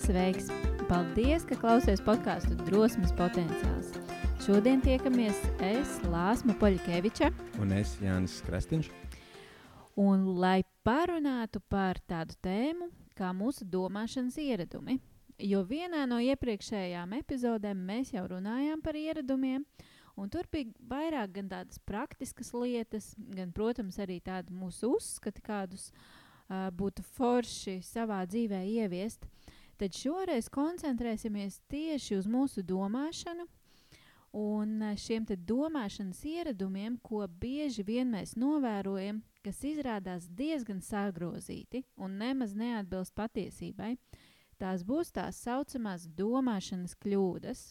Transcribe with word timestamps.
Sveiks! 0.00 0.46
Paldies, 0.88 1.42
ka 1.44 1.58
klausies 1.60 2.00
podkāstu 2.00 2.54
Drosmes 2.64 3.10
potenciāls. 3.18 3.90
Šodien 4.40 4.80
tiekamies 4.80 5.36
es, 5.60 5.98
Lāsma 6.08 6.54
Poļkeviča. 6.56 7.28
Un 7.60 7.74
es, 7.76 7.92
Jānis 8.00 8.38
Krastīņš. 8.46 8.88
Un 10.00 10.24
lai 10.40 10.62
parunātu 10.88 11.60
par 11.68 12.00
tādu 12.08 12.38
tēmu 12.40 12.88
kā 13.18 13.34
mūsu 13.36 13.68
domāšanas 13.68 14.40
ieradumi. 14.40 14.96
Jo 15.36 15.60
vienā 15.68 16.06
no 16.08 16.22
iepriekšējām 16.24 17.12
epizodēm 17.20 17.84
mēs 17.92 18.14
jau 18.16 18.24
runājām 18.32 18.80
par 18.80 18.96
ieradumiem, 18.96 19.68
un 20.16 20.32
tur 20.32 20.48
bija 20.52 20.72
vairāk 20.80 21.36
gan 21.36 21.52
tādas 21.52 21.80
praktiskas 21.84 22.54
lietas, 22.56 23.12
gan, 23.36 23.52
protams, 23.52 24.00
arī 24.00 24.22
tādi 24.24 24.56
mūsu 24.56 24.94
uzskati, 24.96 25.44
kādus 25.44 25.90
uh, 25.92 26.70
būtu 26.72 27.04
forši 27.20 27.82
savā 27.84 28.24
dzīvē 28.24 28.64
ieviest. 28.80 29.28
Tad 29.80 29.96
šoreiz 29.96 30.50
koncentrēsimies 30.52 31.62
tieši 31.72 32.18
uz 32.18 32.26
mūsu 32.28 32.60
domāšanu 32.60 33.46
un 34.36 34.82
eh, 34.82 34.96
šiem 34.96 35.24
domāšanas 35.24 36.20
ieradumiem, 36.24 36.98
ko 37.02 37.26
bieži 37.26 37.82
vien 37.82 38.10
mēs 38.12 38.36
novērojam, 38.36 39.22
kas 39.40 39.62
izrādās 39.64 40.28
diezgan 40.28 40.80
sagrozīti 40.84 41.84
un 41.96 42.18
nemaz 42.20 42.52
neatbilst 42.54 43.14
patiesībai. 43.14 43.96
Tās 44.60 44.84
būs 44.84 45.14
tās 45.16 45.40
saucamās 45.40 46.04
domāšanas 46.04 46.92
kļūdas. 47.00 47.70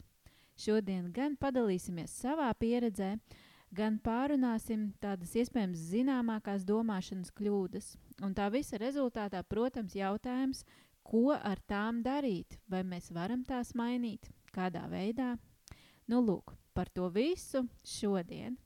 Šodien 0.57 1.11
gan 1.13 1.37
padalīsimies 1.37 2.09
savā 2.09 2.49
pieredzē, 2.57 3.19
gan 3.69 3.99
pārunāsim 4.01 4.89
tādas 4.99 5.35
iespējams 5.37 5.77
zināmākās 5.93 6.65
domāšanas 6.65 7.29
kļūdas. 7.37 7.93
Un 8.25 8.33
tā 8.33 8.49
visa 8.49 8.81
rezultātā, 8.81 9.43
protams, 9.45 9.93
jautājums, 9.95 10.65
ko 11.09 11.33
ar 11.33 11.59
tām 11.69 12.03
darīt, 12.05 12.59
vai 12.69 12.83
mēs 12.85 13.09
varam 13.15 13.41
tās 13.45 13.73
mainīt, 13.77 14.29
kādā 14.53 14.85
veidā. 14.91 15.33
Nu, 16.09 16.21
lūk, 16.25 16.53
par 16.73 16.89
to 16.93 17.09
visu 17.13 17.63
šodien. 17.85 18.57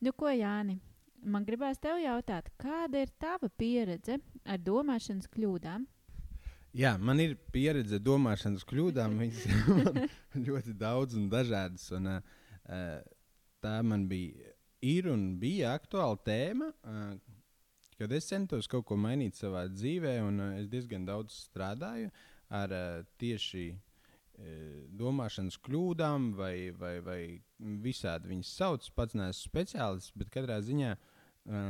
Nu, 0.00 0.12
ko, 0.16 0.30
Jāni, 0.32 0.78
man 1.24 1.44
gribās 1.44 1.80
tev 1.82 2.00
jautāt, 2.00 2.50
kāda 2.60 3.02
ir 3.04 3.12
tava 3.20 3.50
pieredze 3.60 4.18
ar 4.46 4.60
domāšanas 4.62 5.28
kļūdām? 5.32 5.86
Jā, 6.78 6.92
man 7.00 7.20
ir 7.24 7.34
pieredze 7.52 7.98
domāšanas 8.00 8.64
kļūdām. 8.68 9.16
Ļoti 10.48 10.76
daudz 10.78 11.16
un 11.18 11.26
dažādas. 11.32 11.88
Un, 11.96 12.12
uh, 12.12 13.00
tā 13.64 13.78
man 13.82 14.04
bija, 14.10 14.52
ir 14.84 15.08
un 15.10 15.32
bija 15.40 15.72
aktuāla 15.78 16.20
tēma, 16.28 16.68
uh, 16.84 17.37
kad 17.98 18.12
es 18.14 18.28
centos 18.30 18.68
kaut 18.70 18.86
ko 18.88 18.96
mainīt 19.00 19.38
savā 19.38 19.66
dzīvē, 19.72 20.14
un 20.26 20.40
uh, 20.44 20.54
es 20.60 20.70
diezgan 20.70 21.06
daudz 21.08 21.34
strādāju 21.48 22.12
ar 22.54 22.72
uh, 22.74 23.06
tieši 23.20 23.64
uh, 23.74 23.80
domāšanas 25.00 25.58
kļūdām, 25.66 26.32
vai, 26.38 26.70
vai, 26.78 26.94
vai 27.04 27.20
visādi 27.82 28.30
viņas 28.32 28.54
sauc. 28.60 28.88
Pats 28.94 29.18
neesmu 29.18 29.50
speciālists, 29.50 30.14
bet 30.18 30.32
katrā 30.34 30.60
ziņā 30.64 30.94
uh, 30.94 31.68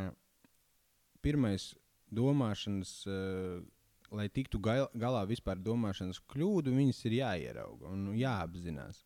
pirmais 1.24 1.72
domāšanas. 2.12 2.94
Uh, 3.08 3.66
Lai 4.08 4.24
tiktu 4.32 4.56
gal, 4.64 4.86
galā 4.96 5.18
vispār 5.28 5.58
domāšanas 5.60 6.16
kļūdu, 6.32 6.72
viņas 6.72 7.02
ir 7.10 7.18
jāierauga 7.18 7.90
un 7.92 8.06
jāapzinās. 8.16 9.02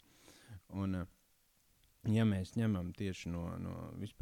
Un, 0.79 0.95
uh, 1.01 1.09
ja 2.07 2.23
mēs 2.23 2.55
ņemam 2.55 2.93
tieši 2.95 3.33
no, 3.35 3.49
no, 3.59 3.75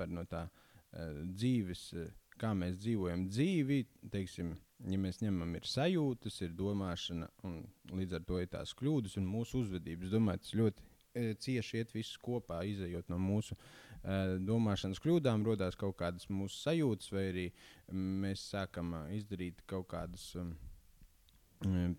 no 0.08 0.24
tā 0.30 0.46
uh, 0.48 1.18
dzīves 1.36 1.82
uh, 2.00 2.08
kā 2.40 2.52
mēs 2.56 2.78
dzīvojam 2.80 3.26
dzīvi, 3.28 3.80
teiksim, 4.12 4.54
ja 4.88 4.98
mēs 5.00 5.20
ņemam 5.22 5.52
ir 5.58 5.68
sajūtas, 5.68 6.40
ir 6.46 6.54
domāšana, 6.56 7.28
un 7.46 7.60
līdz 7.96 8.18
ar 8.18 8.24
to 8.28 8.40
ir 8.40 8.48
tās 8.52 8.72
kļūdas 8.78 9.18
un 9.20 9.28
mūsu 9.28 9.64
uzvedības. 9.64 10.08
Es 10.08 10.14
domāju, 10.14 10.42
tas 10.44 10.56
ļoti 10.60 10.86
e, 10.86 11.26
cieši 11.44 11.82
iet 11.82 11.94
viss 11.94 12.20
kopā, 12.22 12.62
izējot 12.68 13.10
no 13.12 13.18
mūsu 13.20 13.56
uh, 13.56 14.36
domāšanas 14.46 15.02
kļūdām, 15.02 15.44
radās 15.46 15.78
kaut 15.80 15.98
kādas 16.00 16.28
mūsu 16.32 16.62
sajūtas, 16.64 17.12
vai 17.12 17.26
arī 17.32 17.46
mēs 17.92 18.46
sākam 18.54 18.94
uh, 18.96 19.12
izdarīt 19.16 19.62
kaut 19.70 19.90
kādus 19.92 20.30
um, 20.40 20.54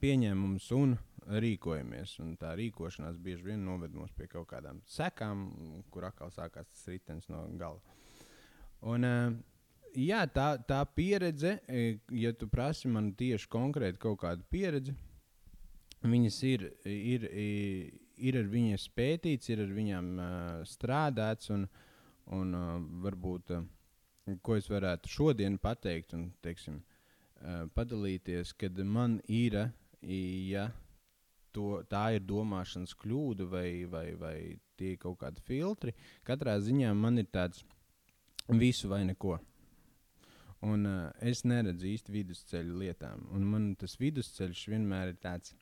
pieņēmumus 0.02 0.72
un 0.74 0.98
rīkojamies. 1.30 2.18
Un 2.24 2.34
tā 2.42 2.56
rīkošanās 2.58 3.20
bieži 3.22 3.52
vien 3.52 3.62
noved 3.66 3.94
mūs 3.94 4.14
pie 4.18 4.26
kaut 4.32 4.50
kādām 4.50 4.82
sekām, 4.90 5.46
kur 5.94 6.10
atkal 6.10 6.34
sākās 6.34 6.72
tas 6.72 6.88
ritenis 6.90 7.30
no 7.30 7.46
gala. 7.62 8.00
Un, 8.90 9.06
uh, 9.06 9.40
jā, 9.98 10.26
tā, 10.32 10.56
tā 10.68 10.82
pieredze, 10.96 11.58
e, 11.68 12.00
ja 12.16 12.34
tu 12.34 12.48
prasi 12.52 12.92
man 12.92 13.12
tieši 13.18 13.50
konkrēti 13.52 14.02
kaut 14.02 14.22
kādu 14.24 14.46
pieredzi, 14.52 14.94
viņas 16.02 16.38
ir, 16.50 16.66
ir, 16.86 17.28
ir 18.18 18.40
ar 18.40 18.50
viņiem 18.52 18.86
pētīts, 18.98 19.52
ir 19.52 19.64
ar 19.66 19.74
viņiem 19.76 20.12
uh, 20.18 20.30
strādāts. 20.68 21.52
Un, 21.54 21.68
un 22.38 22.56
uh, 22.58 22.72
varbūt, 23.04 23.54
uh, 23.58 24.38
ko 24.46 24.58
es 24.58 24.70
varētu 24.72 25.12
šodien 25.12 25.60
pateikt, 25.62 26.16
un 26.18 26.30
teiksim, 26.46 26.80
uh, 26.82 27.66
padalīties, 27.76 28.56
kad 28.58 28.78
man 28.86 29.20
ir, 29.28 29.60
ja 30.02 30.70
to, 31.54 31.84
tā 31.92 32.08
ir 32.16 32.26
domāšanas 32.26 32.96
kļūda 32.98 33.48
vai, 33.52 33.68
vai, 33.92 34.08
vai 34.18 34.36
tie 34.80 34.96
ir 34.96 35.02
kaut 35.02 35.20
kādi 35.22 35.44
filtri, 35.46 35.94
katrā 36.28 36.58
ziņā 36.64 36.94
man 36.98 37.22
ir 37.22 37.30
tāds 37.34 37.66
visu 38.50 38.90
vai 38.92 39.04
neko. 39.06 39.38
Un 40.62 40.86
uh, 40.86 41.10
es 41.26 41.42
neredzu 41.48 41.88
īsti 41.90 42.14
vidusceļu 42.14 42.76
lietām. 42.84 43.26
Un 43.34 43.46
man 43.50 43.72
tas 43.82 43.96
vidusceļš 43.98 44.68
vienmēr 44.70 45.16
ir 45.16 45.18
tāds 45.22 45.56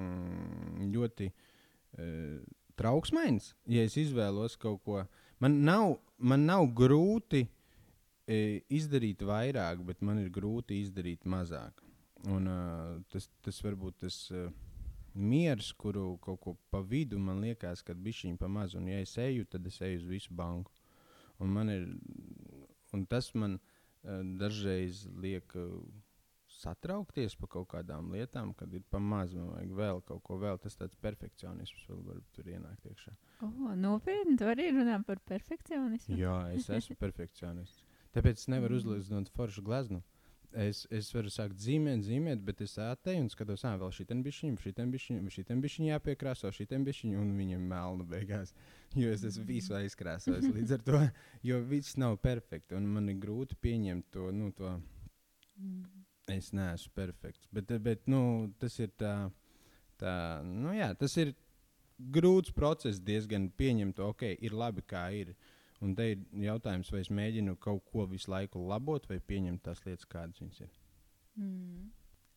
mm, 0.00 0.86
ļoti 0.94 1.28
uh, 1.28 2.38
trauksmains. 2.80 3.52
Ja 3.68 3.84
es 3.84 3.98
izvēlos 4.00 4.56
kaut 4.60 4.80
ko, 4.86 5.02
man 5.44 5.60
nav, 5.66 5.98
man 6.16 6.48
nav 6.48 6.70
grūti 6.78 7.44
uh, 7.44 8.56
izdarīt 8.72 9.26
vairāk, 9.28 9.84
bet 9.84 10.00
man 10.00 10.22
ir 10.24 10.32
grūti 10.32 10.80
izdarīt 10.86 11.28
mazāk. 11.28 11.84
Un, 12.32 12.48
uh, 12.48 12.96
tas, 13.12 13.28
tas 13.44 13.60
varbūt 13.62 14.00
tas 14.06 14.22
uh, 14.32 14.48
miers, 15.12 15.74
kuru 15.76 16.14
kaut 16.24 16.40
ko 16.46 16.56
pa 16.72 16.80
vidu 16.80 17.20
man 17.20 17.44
liekas, 17.44 17.84
ka 17.84 17.92
bišķiņi 17.92 18.40
pa 18.40 18.48
maz. 18.48 18.72
Un 18.78 18.88
ja 18.88 19.04
es 19.04 19.18
eju, 19.20 19.44
tad 19.52 19.68
es 19.68 19.82
eju 19.84 20.00
uz 20.00 20.08
visu 20.08 20.32
banku. 20.32 20.72
Un 21.44 21.68
ir, 21.70 21.84
un 22.96 23.04
tas 23.06 23.28
man 23.36 23.60
ir 23.60 23.76
dažreiz 24.40 25.06
liek 25.20 25.54
eh, 25.58 25.72
satraukties 26.58 27.36
par 27.38 27.50
kaut 27.52 27.68
kādām 27.72 28.10
lietām, 28.14 28.54
kad 28.56 28.72
ir 28.74 28.84
pamazs, 28.90 29.36
man 29.36 29.52
vajag 29.52 29.74
vēl 29.78 30.00
kaut 30.08 30.22
ko 30.26 30.38
vēl. 30.42 30.58
Tas 30.62 30.78
tāds 30.80 30.98
perfekcionisms 31.04 31.88
vēl 31.90 32.04
var 32.06 32.22
tur 32.36 32.50
ienākt 32.50 32.88
iekšā. 32.88 33.14
Oh, 33.46 33.74
nopietni, 33.78 34.38
tu 34.40 34.48
arī 34.48 34.70
runā 34.74 34.98
par 35.06 35.20
perfekcionismu. 35.28 36.16
Jā, 36.18 36.38
es 36.56 36.70
esmu 36.80 36.98
perfekcionists. 37.04 37.84
Tāpēc 38.16 38.40
es 38.40 38.48
nevaru 38.50 38.78
mm. 38.78 38.96
uzlikt 38.98 39.34
foršu 39.36 39.62
gleznu. 39.66 40.02
Es, 40.56 40.86
es 40.88 41.10
varu 41.12 41.28
sākt 41.28 41.58
zīmēt, 41.60 42.00
zīmēt, 42.06 42.40
bet 42.44 42.62
es 42.64 42.78
atteju 42.80 43.20
un 43.20 43.26
skatos, 43.28 43.66
ah, 43.68 43.74
vēl 43.80 43.90
šī 43.92 44.06
tam 44.08 44.22
bišķiņa, 44.24 44.60
šī 44.62 44.70
tam 44.78 44.92
bišķiņa, 44.94 45.32
šī 45.34 45.42
tam 45.44 45.60
bišķiņa 45.60 45.90
jāpiekrāso, 45.90 46.52
šī 46.56 46.64
tam 46.70 46.86
bišķiņa, 46.86 47.18
un 47.20 47.34
viņam 47.36 47.66
melna 47.68 48.06
beigās. 48.08 48.54
Jo 48.96 49.12
es 49.12 49.26
esmu 49.28 49.44
visu 49.50 49.76
aizkrāsojis 49.76 50.48
līdz 50.54 50.72
ar 50.78 50.86
to, 50.86 51.00
jo 51.44 51.58
viss 51.68 51.98
nav 52.00 52.16
perfekts, 52.24 52.72
un 52.78 52.88
man 52.94 53.12
ir 53.12 53.20
grūti 53.20 53.58
pieņemt 53.60 54.08
to, 54.14 54.30
nu, 54.32 54.48
to. 54.56 54.72
Es 56.32 56.48
neesmu 56.56 56.94
perfekts, 56.96 57.44
bet, 57.52 57.74
bet 57.84 58.08
nu, 58.08 58.48
tas 58.60 58.78
ir 58.80 58.88
tā, 58.96 59.12
tā, 60.00 60.14
nu 60.48 60.72
jā, 60.76 60.94
tas 60.96 61.16
ir 61.20 61.36
grūts 61.98 62.56
process 62.56 63.04
diezgan 63.04 63.50
pieņemt, 63.52 64.00
ok, 64.00 64.30
ir 64.32 64.56
labi 64.56 64.84
kā 64.88 65.10
ir. 65.12 65.36
Uh, 65.36 65.54
Un 65.84 65.94
te 65.94 66.10
ir 66.12 66.24
jautājums, 66.42 66.90
vai 66.90 67.04
es 67.04 67.12
mēģinu 67.14 67.54
kaut 67.62 67.84
ko 67.92 68.08
visu 68.10 68.32
laiku 68.32 68.64
labot, 68.66 69.06
vai 69.10 69.20
pieņemt 69.22 69.62
tās 69.62 69.84
lietas, 69.86 70.08
kādas 70.10 70.42
viņas 70.42 70.66
ir. 70.66 70.74
Mm. 71.38 71.86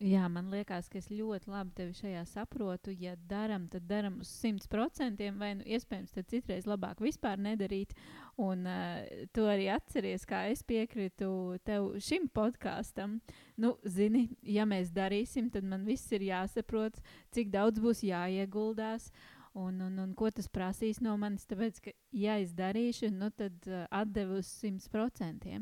Jā, 0.02 0.24
man 0.34 0.48
liekas, 0.50 0.88
ka 0.90 0.98
es 0.98 1.12
ļoti 1.14 1.52
labi 1.52 1.76
tevi 1.78 1.94
šajā 1.94 2.22
saprotu. 2.26 2.90
Ja 2.98 3.12
darām, 3.30 3.68
tad 3.70 3.86
darām 3.86 4.16
uz 4.24 4.32
100%, 4.42 5.28
vai 5.38 5.52
nu 5.60 5.66
iespējams, 5.70 6.16
tad 6.16 6.30
citreiz 6.32 6.66
labāk 6.66 7.04
vispār 7.06 7.38
nedarīt. 7.38 7.94
Un 8.42 8.66
uh, 8.66 9.04
tu 9.30 9.46
arī 9.46 9.68
atceries, 9.70 10.26
kā 10.26 10.48
es 10.50 10.66
piekrītu 10.66 11.30
tev 11.70 11.92
šim 12.02 12.26
podkāstam. 12.34 13.20
Nu, 13.62 13.76
zini, 13.86 14.26
ja 14.42 14.66
mēs 14.66 14.90
darīsim, 14.96 15.52
tad 15.54 15.70
man 15.70 15.86
viss 15.86 16.10
ir 16.18 16.26
jāsaprot, 16.32 16.98
cik 17.30 17.54
daudz 17.54 17.78
būs 17.84 18.02
jāieguldās. 18.08 19.12
Uh, 19.12 19.41
un, 19.54 19.82
un, 19.82 19.98
un 20.04 20.14
ko 20.18 20.30
tas 20.32 20.48
prasīs 20.52 21.02
no 21.04 21.16
manis. 21.20 21.48
Tāpēc, 21.50 21.80
ka, 21.84 21.94
ja 22.16 22.38
es 22.42 22.54
darīšu, 22.58 23.12
nu, 23.16 23.32
tad 23.36 23.58
uh, 23.70 23.84
atdevu 23.92 24.40
uz 24.42 24.50
100%. 24.62 25.58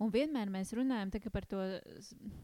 Un 0.00 0.12
vienmēr 0.12 0.52
mēs 0.52 0.72
runājam 0.76 1.12
par 1.32 1.46
to 1.48 1.60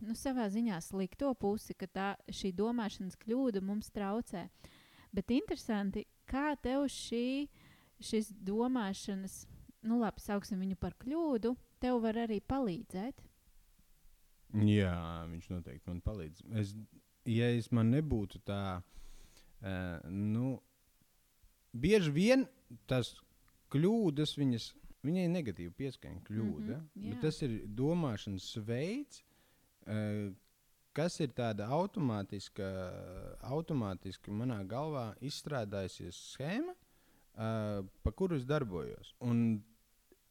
nu, 0.04 0.14
savā 0.14 0.48
ziņā 0.52 0.80
slikto 0.84 1.32
pusi, 1.34 1.74
ka 1.74 1.86
tā, 1.86 2.08
šī 2.28 2.52
domāšanas 2.56 3.16
kļūda 3.22 3.62
mums 3.64 3.90
traucē. 3.90 4.48
Bet 5.12 5.32
interesanti, 5.32 6.04
kā 6.28 6.54
tev 6.60 6.84
šī, 6.92 7.48
šis 8.00 8.32
domāšanas, 8.44 9.46
nu 9.88 10.02
labi, 10.02 10.20
sauksim 10.20 10.60
viņu 10.60 10.76
par 10.76 10.98
kļūdu, 11.00 11.54
tev 11.80 12.02
var 12.04 12.26
arī 12.26 12.42
palīdzēt. 12.44 13.24
Jā, 14.66 14.94
viņš 15.28 15.48
noteikti 15.50 15.90
man 15.90 16.04
palīdz. 16.04 16.44
Es 16.60 16.76
ja 17.26 17.50
es 17.56 17.68
man 17.74 17.90
nebūtu 17.94 18.40
tā, 18.46 18.78
uh, 18.80 20.10
nu, 20.10 20.56
bieži 21.82 22.12
vien 22.14 22.46
tas 22.90 23.14
kļūdas, 23.72 24.34
viņas, 24.38 24.70
viņai 25.06 25.26
ir 25.26 25.32
negatīva 25.34 25.74
pieskaņa 25.76 26.24
kļūda. 26.26 26.80
Mm 26.80 26.88
-hmm, 26.94 27.12
jā. 27.12 27.20
tas 27.22 27.42
ir 27.42 27.60
domāšanas 27.66 28.48
veids, 28.66 29.22
uh, 29.86 30.32
kas 30.96 31.20
ir 31.20 31.32
tāda 31.36 31.68
automātiska, 31.76 32.66
automātiski 33.44 34.32
manā 34.32 34.62
galvā 34.64 35.10
izstrādājusies 35.20 36.18
schēma, 36.32 36.72
uh, 36.72 37.84
pa 38.02 38.12
kuru 38.12 38.36
es 38.36 38.46
darbojos. 38.48 39.14
Un 39.20 39.62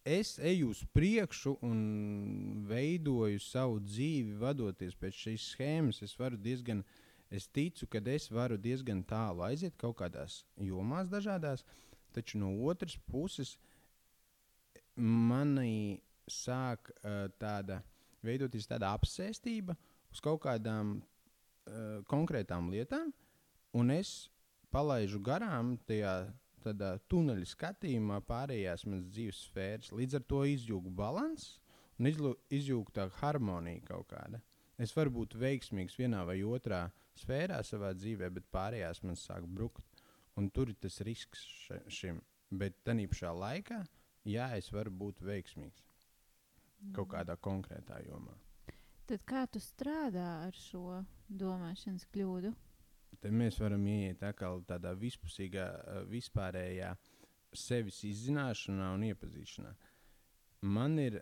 es 0.06 0.40
eju 0.40 0.70
uz 0.70 0.84
priekšu 0.94 1.58
un 1.66 2.66
veidoju 2.70 3.40
savu 3.42 3.80
dzīvi, 3.82 4.38
vadoties 4.42 4.96
pēc 4.96 5.22
šīs 5.26 5.50
schēmas. 5.54 6.02
Es 6.06 6.18
varu 6.20 6.38
diezgan, 6.38 6.84
es 7.30 7.48
ticu, 7.48 7.88
ka 7.88 8.02
es 8.12 8.30
varu 8.32 8.58
diezgan 8.58 9.04
tālu 9.04 9.46
aiziet 9.46 9.78
kaut 9.78 9.98
kādās 10.02 10.44
jomās, 10.62 11.10
dažādās, 11.10 11.66
taču 12.14 12.40
no 12.40 12.52
otras 12.70 12.98
puses 13.12 13.58
manī 14.96 16.02
sāk 16.32 16.92
uh, 16.92 17.28
tāda 17.40 17.82
veidoties 18.26 18.68
tāda 18.70 18.94
apsēstība 18.96 19.76
uz 20.12 20.22
kaut 20.24 20.42
kādām 20.46 20.96
uh, 20.98 22.02
konkrētām 22.10 22.72
lietām, 22.74 23.12
un 23.76 23.92
es 23.94 24.30
palaidu 24.74 25.20
garām 25.24 25.76
tajā 25.88 26.16
tādā 26.66 26.96
tuneļa 27.12 27.46
skatījumā 27.52 28.20
pārējās 28.26 28.88
manas 28.90 29.06
dzīves 29.14 29.44
sfēras. 29.46 29.92
Līdz 29.94 30.20
ar 30.20 30.26
to 30.32 30.42
izjūgu 30.50 30.92
balanss 30.98 31.60
un 32.00 32.10
izjūgu 32.10 32.96
tā 32.96 33.06
harmonija 33.20 33.84
kaut 33.86 34.10
kāda. 34.12 34.42
Es 34.82 34.92
varu 34.96 35.14
būt 35.20 35.38
veiksmīgs 35.40 35.96
vienā 36.00 36.26
vai 36.28 36.42
otrā 36.44 36.88
sfērā 37.20 37.62
savā 37.64 37.94
dzīvē, 37.96 38.30
bet 38.38 38.48
pārējās 38.54 39.04
man 39.04 39.20
sāk 39.20 39.48
brukt. 39.48 39.84
Un 40.36 40.50
tur 40.52 40.70
ir 40.72 40.80
tas 40.82 41.00
risks 41.08 41.46
šim. 41.88 42.20
Bet 42.52 42.82
tajā 42.86 43.08
pašā 43.12 43.32
laikā, 43.34 43.80
jā, 44.28 44.50
es 44.60 44.72
varu 44.74 44.92
būt 44.92 45.24
veiksmīgs 45.26 45.84
kaut 46.94 47.10
kādā 47.16 47.38
konkrētā 47.42 47.98
jomā. 48.06 48.36
Tad 49.10 49.24
kā 49.26 49.46
tu 49.50 49.62
strādā 49.62 50.28
ar 50.46 50.56
šo 50.58 51.02
domāšanas 51.30 52.06
kļūdu? 52.14 52.52
Tad 53.22 53.34
mēs 53.34 53.58
varam 53.62 53.86
ieiet 53.90 54.22
tādā 54.22 54.94
vispusīgā, 55.00 55.66
eh, 55.66 56.02
vispārējā 56.10 56.96
sevis 57.54 58.04
izzināšanā 58.04 58.94
un 58.94 59.06
iepazīšanā. 59.08 59.74
Man 60.62 61.00
ir 61.00 61.22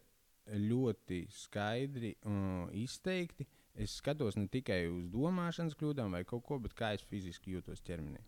ļoti 0.50 1.28
skaidri 1.32 2.16
un 2.26 2.70
izteikti. 2.72 3.46
Es 3.74 3.96
skatos 3.98 4.36
ne 4.38 4.46
tikai 4.54 4.84
uz 4.86 5.08
domāšanas 5.10 5.74
kļūdām 5.80 6.14
vai 6.14 6.22
kaut 6.30 6.44
ko, 6.46 6.60
bet 6.62 6.76
kā 6.78 6.92
es 6.94 7.06
fiziski 7.10 7.56
jūtos 7.56 7.82
ķermenī. 7.86 8.22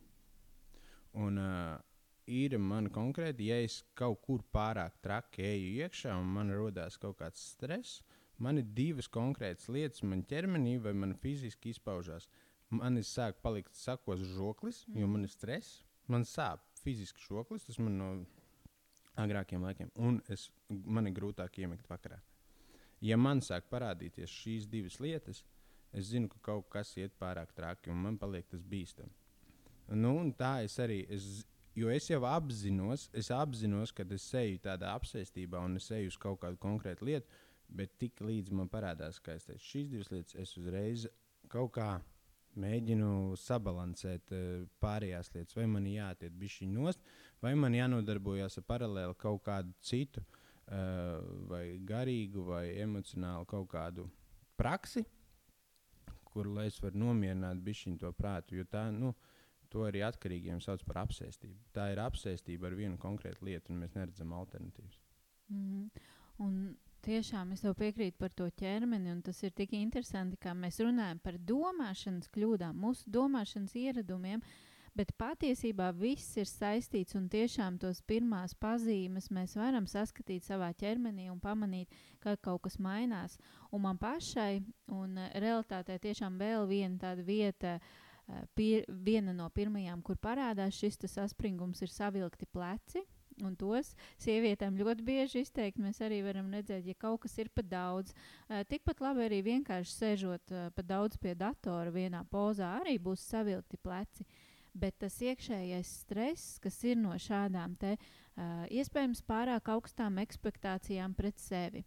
Un 1.21 1.38
uh, 1.38 1.75
ir 2.25 2.57
man 2.57 2.89
konkrēti, 2.94 3.51
ja 3.51 3.59
es 3.63 3.83
kaut 3.97 4.24
kur 4.25 4.42
pārāk 4.56 4.97
traki 5.06 5.45
eju 5.45 5.69
iekšā 5.86 6.15
un 6.18 6.31
man 6.38 6.51
rodas 6.51 6.97
kaut 6.97 7.19
kāds 7.21 7.44
stress, 7.53 8.01
man 8.42 8.57
ir 8.59 8.74
divas 8.75 9.07
konkrētas 9.07 9.69
lietas 9.69 10.03
man 10.03 10.25
ķermenī 10.27 10.80
vai 10.81 10.95
man 10.97 11.13
fiziski 11.21 11.75
izpaužās. 11.75 12.27
Man 12.74 12.98
ir 12.98 13.06
sāk 13.06 13.38
palikt 13.45 13.77
sakos 13.77 14.25
žoklis, 14.33 14.83
mm. 14.89 15.00
jo 15.00 15.07
man 15.07 15.27
ir 15.27 15.31
stress, 15.31 15.83
man 16.09 16.25
sāp 16.25 16.65
fiziski 16.81 17.21
žoklis, 17.21 17.68
tas 17.69 17.77
man 17.80 18.00
no 18.01 18.09
agrākiem 19.21 19.63
laikiem, 19.63 19.94
un 19.95 20.18
es, 20.33 20.50
man 20.69 21.07
ir 21.07 21.13
grūtāk 21.15 21.62
iemigt 21.62 21.88
vakarā. 21.88 22.18
Ja 23.05 23.17
man 23.21 23.41
sāk 23.45 23.67
parādīties 23.69 24.31
šīs 24.31 24.69
divas 24.71 24.97
lietas, 25.03 25.43
es 25.95 26.09
zinu, 26.11 26.29
ka 26.31 26.39
kaut 26.49 26.69
kas 26.73 26.95
iet 26.97 27.13
pārāk 27.21 27.53
traki, 27.55 27.91
un 27.93 28.01
man 28.07 28.17
paliek 28.21 28.47
tas 28.49 28.63
bīstami. 28.65 29.13
Nu, 30.01 30.15
tā 30.37 30.63
es 30.65 30.79
arī, 30.81 31.03
es, 31.13 31.43
jo 31.77 31.91
es 31.93 32.07
jau 32.09 32.23
apzinos, 32.25 33.09
es 33.13 33.29
apzinos, 33.31 33.93
ka 33.93 34.07
es 34.15 34.25
eju 34.33 34.63
tādā 34.63 34.95
apsēstībā 34.97 35.61
un 35.61 35.77
es 35.77 35.91
eju 35.93 36.09
uz 36.09 36.17
kaut 36.17 36.41
kādu 36.41 36.57
konkrētu 36.61 37.05
lietu, 37.05 37.43
bet 37.69 37.93
tik 38.01 38.21
līdz 38.25 38.53
man 38.57 38.71
parādās, 38.71 39.21
teicu, 39.21 39.61
šīs 39.61 39.91
divas 39.93 40.11
lietas, 40.13 40.37
es 40.41 40.57
uzreiz 40.57 41.05
kaut 41.51 41.75
kā 41.77 41.89
mēģinu 42.59 43.35
sabalansēt 43.39 44.33
uh, 44.33 44.63
pārējās 44.81 45.31
lietas. 45.35 45.57
Vai 45.57 45.67
man 45.69 45.85
jātiek 45.89 46.33
bišķiņ 46.39 46.73
nost, 46.73 47.01
vai 47.43 47.53
man 47.59 47.75
jānodarbojas 47.75 48.59
ar 48.61 48.67
paralēli 48.69 49.17
kaut 49.21 49.43
kādu 49.45 49.75
citu, 49.83 50.23
vai 51.50 51.77
garīgu, 51.85 52.45
vai 52.50 52.65
emocionālu 52.81 53.45
kaut 53.45 53.69
kādu 53.69 54.07
praksi, 54.57 55.06
kur 56.25 56.47
lai 56.47 56.67
es 56.67 56.79
varu 56.83 57.00
nomierināt 57.00 57.62
bišķiņu 57.63 58.01
to 58.01 58.12
prātu. 58.17 58.57
Jo 58.59 58.65
tā, 58.67 58.89
nu, 58.91 59.13
to 59.69 59.85
arī 59.88 60.01
atkarīgiem 60.07 60.62
sauc 60.63 60.83
par 60.88 61.03
apsēstību. 61.06 61.69
Tā 61.75 61.91
ir 61.94 62.01
apsēstība 62.03 62.69
ar 62.69 62.77
vienu 62.79 62.97
konkrētu 63.01 63.45
lietu, 63.45 63.73
un 63.73 63.83
mēs 63.83 63.95
neredzam 63.95 64.33
alternatīvas. 64.33 65.00
Mm 65.50 65.63
-hmm. 65.63 66.03
Un 66.38 66.77
tiešām 67.06 67.51
es 67.51 67.62
tev 67.62 67.75
piekrītu 67.79 68.17
par 68.17 68.29
to 68.29 68.50
ķermeni, 68.50 69.12
un 69.12 69.21
tas 69.21 69.44
ir 69.44 69.51
tik 69.51 69.73
interesanti, 69.73 70.38
kā 70.38 70.53
mēs 70.53 70.79
runājam 70.79 71.19
par 71.19 71.38
domāšanas 71.38 72.29
kļūdām, 72.33 72.73
mūsu 72.73 73.03
domāšanas 73.07 73.75
ieradumiem. 73.75 74.41
Bet 74.95 75.09
patiesībā 75.19 75.89
viss 75.92 76.38
ir 76.39 76.47
saistīts, 76.47 77.18
un 77.19 77.25
tiešām 77.27 77.75
tos 77.81 78.00
pirmās 78.07 78.53
pazīmes 78.56 79.27
mēs 79.36 79.57
varam 79.59 79.89
saskatīt 79.92 80.45
savā 80.47 80.69
ķermenī 80.80 81.27
un 81.33 81.42
pamanīt, 81.44 81.92
ka 82.24 82.38
kaut 82.39 82.62
kas 82.63 82.80
mainās. 82.80 83.36
Un 83.75 83.83
man 83.83 84.00
pašai, 84.00 84.62
un 84.95 85.18
eh, 85.19 85.33
realitātē 85.44 85.97
tiešām 86.00 86.38
vēl 86.39 86.63
viena 86.69 86.95
tāda 87.01 87.27
vieta, 87.27 87.74
eh, 87.75 88.45
pir, 88.56 88.88
viena 88.88 89.36
no 89.36 89.50
pirmajām, 89.51 90.00
kur 90.00 90.15
parādās 90.15 90.80
šis 90.80 91.01
saspringums, 91.12 91.83
ir 91.83 91.91
savilkti 91.91 92.48
pleci. 92.48 93.03
Un 93.44 93.57
tos 93.59 93.91
sievietēm 94.24 94.77
ļoti 94.80 95.03
bieži 95.03 95.41
izteikt. 95.44 95.81
Mēs 95.83 96.00
arī 96.00 96.21
varam 96.24 96.48
redzēt, 96.56 96.86
ja 96.88 96.95
kaut 96.95 97.25
kas 97.25 97.36
ir 97.36 97.50
par 97.51 97.68
daudz. 97.68 98.15
Uh, 98.48 98.63
tikpat 98.63 99.03
labi 99.03 99.25
arī 99.27 99.41
vienkārši 99.44 99.91
sēžot 99.91 100.53
uh, 100.56 100.69
par 100.71 100.88
daudz 100.88 101.19
pie 101.19 101.36
datora 101.36 101.91
vienā 101.91 102.24
pozā, 102.31 102.77
arī 102.80 102.95
būs 102.95 103.27
savilkti 103.27 103.81
pleci. 103.83 104.24
Bet 104.75 104.98
tas 105.00 105.16
iekšējais 105.24 105.92
stress, 106.01 106.57
kas 106.60 106.81
ir 106.83 106.98
no 107.00 107.16
šādām 107.16 107.77
te, 107.80 107.94
uh, 107.95 108.66
iespējams 108.68 109.24
pārāk 109.24 109.72
augstām 109.72 110.19
expectācijām 110.19 111.16
pret 111.16 111.39
sevi. 111.39 111.86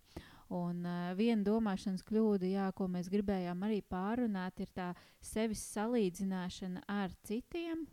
Un 0.49 0.81
uh, 0.89 1.13
viena 1.19 1.45
domāšanas 1.45 2.05
kļūda, 2.09 2.49
jā, 2.49 2.71
ko 2.73 2.89
mēs 2.89 3.11
gribējām 3.13 3.67
arī 3.69 3.83
pārunāt, 3.85 4.63
ir 4.65 4.73
tā 4.73 4.89
sevis 5.21 5.67
salīdzināšana 5.75 6.87
ar 6.89 7.13
citiem, 7.29 7.85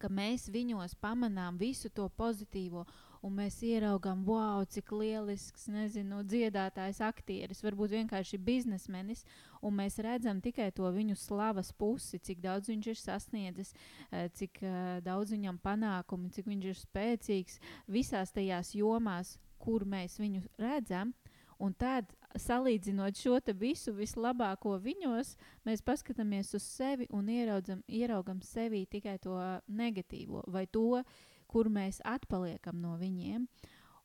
ka 0.00 0.08
mēs 0.08 0.48
viņos 0.48 0.96
pamanām 1.04 1.60
visu 1.60 1.92
to 1.92 2.08
pozitīvo, 2.16 2.86
un 3.24 3.32
mēs 3.38 3.56
ieraugām, 3.64 4.24
wow, 4.28 4.64
cik 4.68 4.92
lielisks, 4.92 5.66
nezinu, 5.72 6.20
dziedātājs, 6.28 7.00
aktieris, 7.04 7.62
varbūt 7.64 7.94
vienkārši 7.96 8.40
biznesmenis, 8.44 9.24
un 9.64 9.78
mēs 9.78 9.96
redzam 10.04 10.42
tikai 10.44 10.68
to 10.76 10.90
viņu 10.92 11.16
slavas 11.18 11.72
pusi, 11.72 12.20
cik 12.20 12.42
daudz 12.44 12.68
viņš 12.72 12.90
ir 12.92 13.00
sasniedzis, 13.00 13.72
eh, 14.10 14.28
cik 14.28 14.60
uh, 14.62 15.00
daudz 15.04 15.32
viņam 15.32 15.60
panākumu, 15.64 16.32
cik 16.34 16.50
viņš 16.52 16.68
ir 16.68 16.80
spēcīgs 16.82 17.60
visās 17.88 18.34
tajās 18.34 18.74
jomās, 18.76 19.38
kur 19.58 19.86
mēs 19.88 20.18
viņu 20.20 20.44
redzam. 20.60 21.14
Un 21.62 21.72
tad, 21.72 22.10
salīdzinot 22.34 23.16
šo 23.16 23.38
visu 23.54 23.94
vislabāko 23.94 24.74
viņos, 24.82 25.36
mēs 25.64 25.84
paskatāmies 25.86 26.50
uz 26.58 26.64
sevi 26.66 27.06
un 27.14 27.28
ieraudzam, 27.30 27.80
ieraugam 27.88 28.42
sevī 28.42 28.84
tikai 28.90 29.18
to 29.22 29.38
negatīvo 29.68 30.42
vai 30.50 30.66
to, 30.66 31.04
kur 31.54 31.70
mēs 31.70 32.02
atpaliekam 32.04 32.82
no 32.82 32.98
viņiem. 32.98 33.46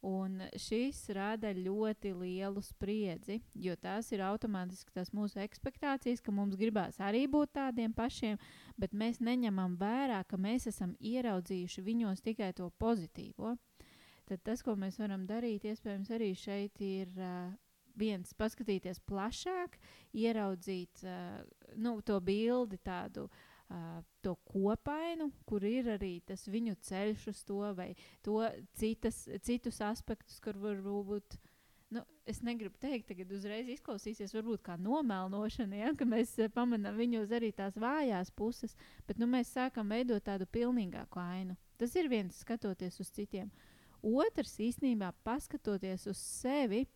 Un 0.06 0.38
šis 0.56 1.01
rada 1.12 1.50
ļoti 1.51 2.13
lielu 2.15 2.62
spriedzi, 2.63 3.41
jo 3.60 3.74
tās 3.75 4.13
ir 4.15 4.22
automātiski 4.24 4.94
tās 4.96 5.10
mūsu 5.12 5.41
expectācijas, 5.44 6.22
ka 6.24 6.32
mums 6.32 6.56
gribās 6.56 7.01
arī 7.03 7.25
būt 7.27 7.51
tādiem 7.58 7.91
pašiem, 7.91 8.39
bet 8.79 8.96
mēs 8.96 9.20
neņemam 9.20 9.75
vērā, 9.82 10.22
ka 10.24 10.39
mēs 10.39 10.70
esam 10.72 10.94
ieraudzījuši 11.03 11.84
viņos 11.84 12.24
tikai 12.24 12.53
to 12.56 12.70
pozitīvo. 12.79 13.58
Tad 14.29 14.46
tas, 14.46 14.63
ko 14.63 14.77
mēs 14.79 15.01
varam 15.01 15.25
darīt, 15.27 15.68
iespējams, 15.68 16.13
arī 16.15 16.32
šeit 16.38 16.79
ir 16.86 17.12
uh, 17.18 17.51
viens 18.00 18.32
paskatīties 18.39 19.01
plašāk, 19.10 19.75
ieraudzīt 20.15 21.03
uh, 21.03 21.41
nu, 21.75 21.98
to 22.06 22.22
bildi 22.24 22.79
tādu. 22.86 23.27
To 23.70 24.34
kopainu, 24.50 25.30
kur 25.46 25.64
ir 25.68 25.92
arī 25.94 26.16
tas 26.26 26.48
viņu 26.50 26.74
ceļš 26.82 27.28
uz 27.30 27.44
to, 27.46 27.60
vai 27.78 27.92
to 28.26 28.42
citas, 28.74 29.28
citus 29.46 29.78
aspektus, 29.86 30.40
kur 30.42 30.58
varbūt, 30.58 31.38
nu, 31.94 32.02
es 32.26 32.42
negribu 32.42 32.82
teikt, 32.82 33.12
tagad 33.12 33.30
uzreiz 33.38 33.70
izklausīsies, 33.70 34.34
varbūt 34.34 34.64
kā 34.66 34.78
nomelnošana, 34.82 35.84
ja, 35.84 35.94
ka 35.94 36.08
mēs 36.10 36.34
pamanām 36.56 36.98
viņos 36.98 37.36
arī 37.38 37.52
tās 37.54 37.78
vājās 37.78 38.34
puses, 38.34 38.74
bet 39.06 39.22
nu, 39.22 39.30
mēs 39.30 39.54
sākam 39.54 39.94
veidot 39.94 40.26
tādu 40.26 40.50
pilnīgāku 40.50 41.22
ainu. 41.22 41.58
Tas 41.78 41.94
ir 41.96 42.10
viens 42.10 42.42
skatoties 42.42 42.98
uz 43.06 43.14
citiem. 43.14 43.54
Otrs 44.02 44.58
īstenībā, 44.66 45.14
paskatoties 45.24 46.08
uz 46.10 46.18
sevi, 46.18 46.88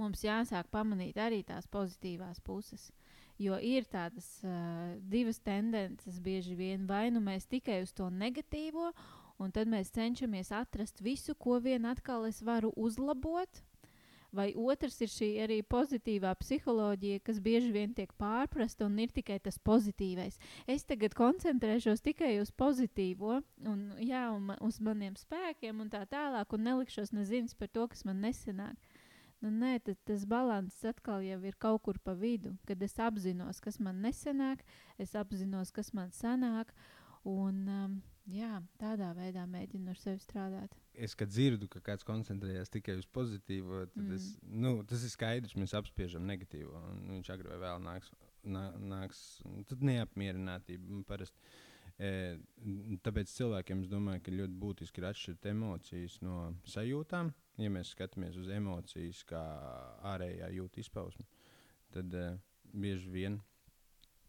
mums 0.00 0.26
jāsāk 0.26 0.66
pamanīt 0.74 1.20
arī 1.20 1.44
tās 1.46 1.70
pozitīvās 1.70 2.42
puses. 2.42 2.90
Jo 3.40 3.56
ir 3.64 3.86
tādas 3.88 4.26
uh, 4.44 4.98
divas 5.08 5.40
tendences 5.40 6.18
bieži 6.20 6.54
vien. 6.58 6.84
Vai 6.88 7.08
nu 7.14 7.22
mēs 7.24 7.48
tikai 7.48 7.80
uz 7.86 7.94
to 7.96 8.10
negatīvo, 8.12 8.90
un 9.40 9.54
tad 9.56 9.70
mēs 9.72 9.94
cenšamies 9.96 10.52
atrast 10.52 11.00
visu, 11.00 11.34
ko 11.34 11.56
vien 11.64 11.88
atkal 11.88 12.26
es 12.28 12.42
varu 12.44 12.74
uzlabot, 12.76 13.62
Vai 14.30 14.52
otrs 14.54 15.00
ir 15.02 15.10
šī 15.10 15.28
arī 15.42 15.56
pozitīvā 15.66 16.30
psiholoģija, 16.38 17.22
kas 17.26 17.40
bieži 17.42 17.72
vien 17.74 17.94
tiek 17.94 18.12
pārprasta 18.20 18.86
un 18.86 18.98
ir 19.02 19.10
tikai 19.10 19.40
tas 19.42 19.58
pozitīvais. 19.58 20.38
Es 20.70 20.86
tagad 20.86 21.16
koncentrēšos 21.18 22.04
tikai 22.04 22.36
uz 22.38 22.52
pozitīvo, 22.54 23.40
un, 23.66 23.80
jā, 23.98 24.28
un 24.30 24.54
uz 24.62 24.78
maniem 24.86 25.18
spēkiem 25.18 25.82
un 25.82 25.90
tā 25.90 26.04
tālāk, 26.10 26.54
un 26.54 26.66
nelikšos 26.68 27.10
nezins 27.16 27.58
par 27.58 27.72
to, 27.74 27.88
kas 27.90 28.06
man 28.06 28.22
nesenāk. 28.22 28.78
Nu, 29.40 29.48
nē, 29.48 29.78
tad 29.84 29.96
tas 30.04 30.26
līdzsvars 30.28 30.82
atkal 30.90 31.24
ir 31.24 31.56
kaut 31.56 31.82
kur 31.86 31.98
pa 32.04 32.12
vidu, 32.12 32.52
kad 32.68 32.82
es 32.84 32.98
apzinos, 33.00 33.60
kas 33.64 33.80
man 33.80 34.02
nesenāk, 34.04 34.64
es 35.00 35.16
apzinos, 35.16 35.72
kas 35.72 35.94
man 35.96 36.12
sanāk. 36.12 36.74
Un, 37.24 37.64
um, 37.68 37.96
jā, 38.32 38.60
tādā 38.80 39.10
veidā 39.16 39.46
mēģinu 39.48 39.92
ar 39.92 39.98
sevi 40.00 40.22
strādāt 40.24 40.76
es 41.00 41.14
dzirdu, 41.28 41.68
ka 41.70 41.80
kāds 41.84 42.06
koncentrējas 42.06 42.72
tikai 42.72 42.96
uz 43.00 43.06
pozitīvo, 43.14 43.84
tad 43.94 44.04
mm. 44.04 44.16
es, 44.16 44.28
nu, 44.44 44.74
tas 44.88 45.04
ir 45.06 45.12
skaidrs, 45.12 45.56
mēs 45.58 45.74
apspiežam 45.78 46.26
negatīvo. 46.28 46.80
Viņš 47.08 47.32
agrāk 47.34 47.54
vai 47.54 47.60
vēl 47.64 47.82
nāks, 47.84 48.12
nā, 48.44 48.64
nāks 48.92 49.22
tad 49.70 49.84
neapmierinātība 49.86 51.02
parasti. 51.08 51.40
E, 51.40 51.69
tāpēc 52.00 53.32
cilvēkiem 53.34 53.84
es 53.84 53.90
domāju, 53.90 54.22
ka 54.24 54.32
ļoti 54.32 54.58
būtiski 54.62 55.02
ir 55.02 55.08
atšķirt 55.10 55.50
emocijas 55.52 56.18
no 56.24 56.54
sajūtām. 56.64 57.32
Ja 57.60 57.68
mēs 57.72 57.92
skatāmies 57.92 58.38
uz 58.40 58.48
emocijas 58.54 59.20
kā 59.28 59.42
ārējā 60.14 60.48
jūtas 60.56 60.86
izpausme, 60.86 61.26
tad 61.92 62.14
bieži 62.72 63.12
vien 63.12 63.40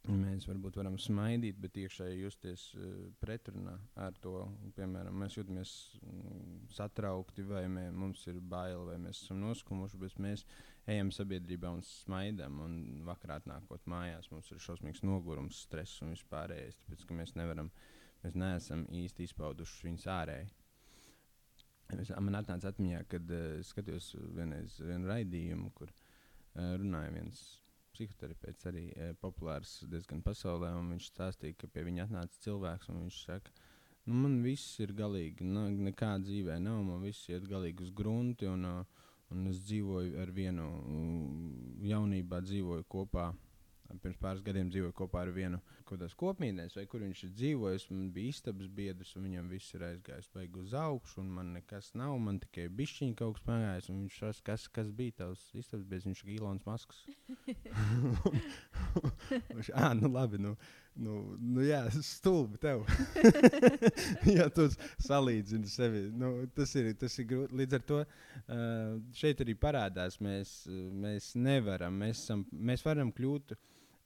Mēs 0.10 0.48
varbūt 0.50 0.80
varam 0.80 0.96
smaidīt, 0.98 1.60
bet 1.62 1.76
iekšēji 1.78 2.24
justies 2.24 2.64
uh, 2.74 2.86
pretrunā 3.22 3.76
ar 4.02 4.16
to. 4.24 4.48
Piemēram, 4.74 5.14
mēs 5.22 5.38
jūtamies 5.38 5.74
mm, 6.00 6.56
satraukti, 6.74 7.46
vai 7.46 7.68
mē, 7.70 7.84
mums 7.94 8.26
ir 8.32 8.40
bail, 8.42 8.88
vai 8.88 8.98
mēs 9.04 9.22
esam 9.22 9.38
noskumuši, 9.44 10.00
bet 10.02 10.18
mēs 10.26 10.46
ejam 10.90 11.14
sabiedrībā 11.14 11.70
un 11.78 11.86
smaidām. 11.86 12.58
Un 12.66 13.06
vakarā 13.06 13.38
nākot 13.46 13.86
mājās, 13.94 14.32
mums 14.34 14.50
ir 14.50 14.66
šausmīgs 14.66 15.06
nogurums, 15.06 15.62
stress 15.68 16.02
un 16.02 16.16
vispārējais. 16.16 16.82
Tāpēc 16.82 17.06
mēs 17.22 17.38
nevaram, 17.38 17.70
mēs 18.26 18.42
neesam 18.42 18.88
īsti 18.90 19.30
izpauduši 19.30 19.86
viņus 19.92 20.10
ārēji. 20.18 20.50
Es, 22.02 22.10
man 22.18 22.42
atnāca 22.42 22.74
atmiņā, 22.74 23.06
kad 23.12 23.38
uh, 23.38 23.60
skatījos 23.70 24.16
vienreiz 24.34 24.82
vienu 24.82 25.14
raidījumu, 25.14 25.76
kur 25.78 25.94
uh, 25.94 26.74
runāja 26.82 27.20
viens 27.20 27.52
psihoterapeits 28.02 28.68
arī 28.70 28.88
e, 28.96 29.12
populārs 29.22 29.82
diezgan 29.92 30.24
pasaulē. 30.26 30.72
Viņš 30.90 31.10
stāstīja, 31.12 31.58
ka 31.60 31.70
pie 31.72 31.86
viņa 31.88 32.08
atnāca 32.08 32.42
cilvēks 32.46 32.90
un 32.90 33.04
viņš 33.04 33.20
saka, 33.28 33.54
nu, 34.08 34.18
man 34.24 34.40
viss 34.46 34.80
ir 34.82 34.96
galīgi, 34.98 35.46
ne, 35.46 35.68
nekā 35.90 36.16
dzīvē 36.26 36.58
nav, 36.64 36.82
man 36.88 37.06
viss 37.06 37.30
iet 37.30 37.46
galīgi 37.50 37.86
uz 37.86 37.94
grunti. 37.94 38.50
Un, 38.50 38.66
un 39.32 39.48
es 39.52 39.62
dzīvoju 39.68 40.18
ar 40.22 40.34
vienu 40.36 40.68
jaunībā, 41.88 42.42
dzīvoju 42.48 42.90
kopā 42.92 43.30
pirms 44.02 44.20
pāris 44.22 44.44
gadiem 44.46 44.72
dzīvoju 44.72 44.96
kopā 44.98 45.26
ar 45.26 45.34
vienu 45.36 45.60
kopmītnēs, 45.92 46.78
vai 46.78 46.86
kur 46.88 47.02
viņš 47.04 47.24
ir 47.26 47.32
dzīvojis. 47.36 47.90
Man 47.92 48.12
bija 48.16 48.32
istabas 48.32 48.68
biedrs, 48.68 49.16
un 49.16 49.26
viņam 49.28 49.50
viss 49.52 49.74
ir 49.76 49.84
aizgājis 49.84 50.30
baigi 50.34 50.60
uz 50.60 50.74
augšu, 50.74 51.22
un 51.22 51.32
man 51.36 51.54
nekas 51.54 51.92
nav. 52.00 52.18
Man 52.20 52.40
tikai 52.40 52.70
bišķiņa 52.70 53.16
kaut 53.20 53.36
kas 53.36 53.48
pagājis, 53.48 53.90
un 53.92 54.06
viņš 54.06 54.20
saka, 54.20 54.42
kas, 54.52 54.68
kas 54.72 54.92
bija 54.96 55.12
tavs 55.24 55.42
istabas 55.54 55.86
biedrs. 55.86 56.08
Viņš 56.08 56.24
ir 56.24 56.36
Ilons 56.38 56.66
Masks. 56.66 57.02
viņš, 59.58 59.72
ah, 59.76 59.92
nu 59.98 60.12
labi, 60.12 60.40
nu, 60.42 60.54
nu, 60.96 61.18
nu 61.40 61.66
jā, 61.66 61.84
stulbi 62.06 62.62
tev. 62.62 62.86
ja 64.38 64.48
tu 64.54 64.70
salīdzini 65.04 65.72
sevi, 65.72 66.06
nu, 66.16 66.48
tas 66.56 66.72
ir, 66.80 66.94
tas 67.02 67.20
ir 67.20 67.28
grūti. 67.34 67.58
Līdz 67.62 67.80
ar 67.80 67.84
to 67.92 68.00
uh, 68.06 68.08
šeit 69.18 69.44
arī 69.44 69.58
parādās, 69.60 70.22
mēs, 70.24 70.56
mēs 70.72 71.34
nevaram, 71.36 72.00
mēs, 72.06 72.24
esam, 72.24 72.46
mēs 72.52 72.86
varam 72.88 73.12
kļūt 73.12 73.52
par 73.52 73.60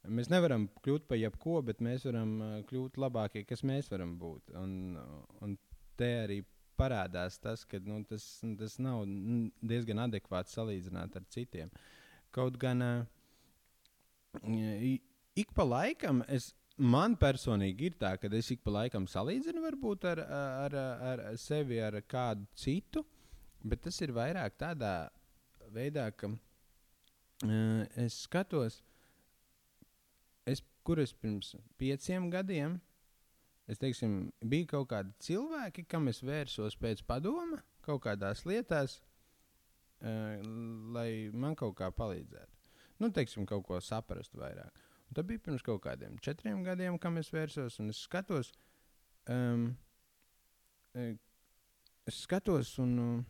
Mēs 0.07 0.29
nevaram 0.31 0.67
kļūt 0.85 1.07
par 1.09 1.19
jebko, 1.19 1.59
bet 1.65 1.81
mēs 1.83 2.05
varam 2.07 2.35
uh, 2.41 2.57
kļūt 2.69 2.99
labākie, 3.01 3.45
kas 3.47 3.63
mēs 3.67 3.89
varam 3.91 4.15
būt. 4.19 4.53
Un, 4.59 4.97
un 5.45 5.55
te 5.99 6.09
arī 6.23 6.41
parādās 6.79 7.39
tas, 7.41 7.63
ka 7.67 7.79
nu, 7.83 8.01
tas, 8.07 8.23
tas 8.59 8.77
nav 8.83 9.05
diezgan 9.63 10.03
adekvāti 10.05 10.55
salīdzināt 10.55 11.15
ar 11.15 11.25
citiem. 11.31 11.71
Kaut 12.35 12.59
gan 12.61 12.83
uh, 12.83 13.05
ik 15.35 15.55
pa 15.55 15.67
laikam 15.67 16.23
es. 16.27 16.53
Man 16.75 17.13
personīgi 17.15 17.85
ir 17.87 17.93
tā, 17.95 18.17
ka 18.19 18.27
es 18.35 18.49
ik 18.51 18.59
pa 18.65 18.73
laikam 18.81 19.05
salīdzinu 19.07 19.61
varbūt 19.63 20.09
ar, 20.09 20.19
ar, 20.27 20.73
ar, 20.75 21.21
ar 21.29 21.37
sevi, 21.39 21.77
ar 21.79 21.95
kādu 22.03 22.43
citu, 22.59 23.05
bet 23.63 23.79
tas 23.85 23.95
ir 24.03 24.11
vairāk 24.11 24.57
tādā 24.59 25.07
veidā, 25.71 26.09
ka 26.11 26.27
uh, 26.33 27.85
es 27.95 28.19
skatos, 28.25 28.81
uh, 28.81 28.94
kur 30.85 31.01
es 31.01 31.13
pirms 31.17 31.55
pieciem 31.81 32.29
gadiem, 32.33 32.77
es 33.71 33.81
teiksim, 33.81 34.29
bija 34.45 34.69
kaut 34.75 34.89
kādi 34.93 35.15
cilvēki, 35.25 35.87
kam 35.89 36.11
es 36.11 36.21
vērsos 36.25 36.77
pēc 36.77 37.03
padoma 37.07 37.63
kaut 37.85 38.03
kādās 38.05 38.45
lietās, 38.49 38.99
uh, 40.05 40.41
lai 40.95 41.09
man 41.33 41.57
kaut 41.57 41.75
kā 41.79 41.89
palīdzētu. 41.93 42.51
Nu, 43.01 43.11
teiksim, 43.11 43.45
kaut 43.49 43.65
ko 43.67 43.81
saprast 43.83 44.37
vairāk. 44.39 44.83
Un 45.09 45.17
tad 45.17 45.27
bija 45.29 45.41
pirms 45.43 45.65
kaut 45.65 45.83
kādiem 45.83 46.15
četriem 46.23 46.63
gadiem, 46.65 46.97
kam 47.01 47.19
es 47.21 47.29
vērsos, 47.33 47.79
un 47.83 47.91
es 47.91 47.99
skatos, 48.07 48.53
um, 49.29 49.67
es 50.95 52.21
skatos 52.23 52.77
un, 52.81 53.25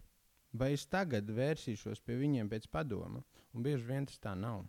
vai 0.54 0.74
es 0.76 0.86
tagad 0.88 1.32
vērsīšos 1.36 2.04
pie 2.06 2.20
viņiem 2.22 2.52
pēc 2.52 2.70
padoma. 2.72 3.24
Un 3.56 3.64
bieži 3.64 3.88
vien 3.88 4.08
tas 4.08 4.20
tā 4.22 4.36
nav. 4.38 4.66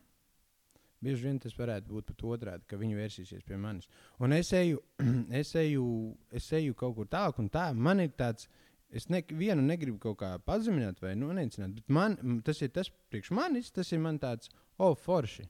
Bieži 1.05 1.29
vien 1.29 1.41
tas 1.41 1.55
varētu 1.57 1.93
būt 1.93 2.07
pat 2.11 2.23
otrādi, 2.25 2.65
ka 2.69 2.79
viņi 2.81 2.97
vērsīsies 2.97 3.45
pie 3.47 3.59
manis. 3.61 3.89
Un 4.23 4.33
es 4.33 4.53
eju, 4.57 4.81
es 5.41 5.53
eju, 5.59 5.89
es 6.33 6.47
eju 6.57 6.77
kaut 6.79 6.97
kur 6.97 7.11
tālāk, 7.13 7.41
un 7.43 7.51
tā 7.53 7.69
man 7.75 8.01
ir 8.05 8.15
tāds. 8.17 8.49
Es 8.97 9.09
ne, 9.11 9.19
vienu 9.35 9.65
negribu 9.67 9.99
kaut 9.99 10.21
kā 10.21 10.29
pazemināt 10.47 11.01
vai 11.03 11.17
nonīcināt, 11.19 11.73
bet 11.75 11.89
man, 11.93 12.15
tas 12.47 12.63
ir 12.63 12.71
tas 12.73 12.87
priekš 13.11 13.33
manis, 13.35 13.73
tas 13.75 13.91
ir 13.93 13.99
man 14.01 14.21
tāds, 14.23 14.49
oh, 14.79 14.95
forši. 14.95 15.43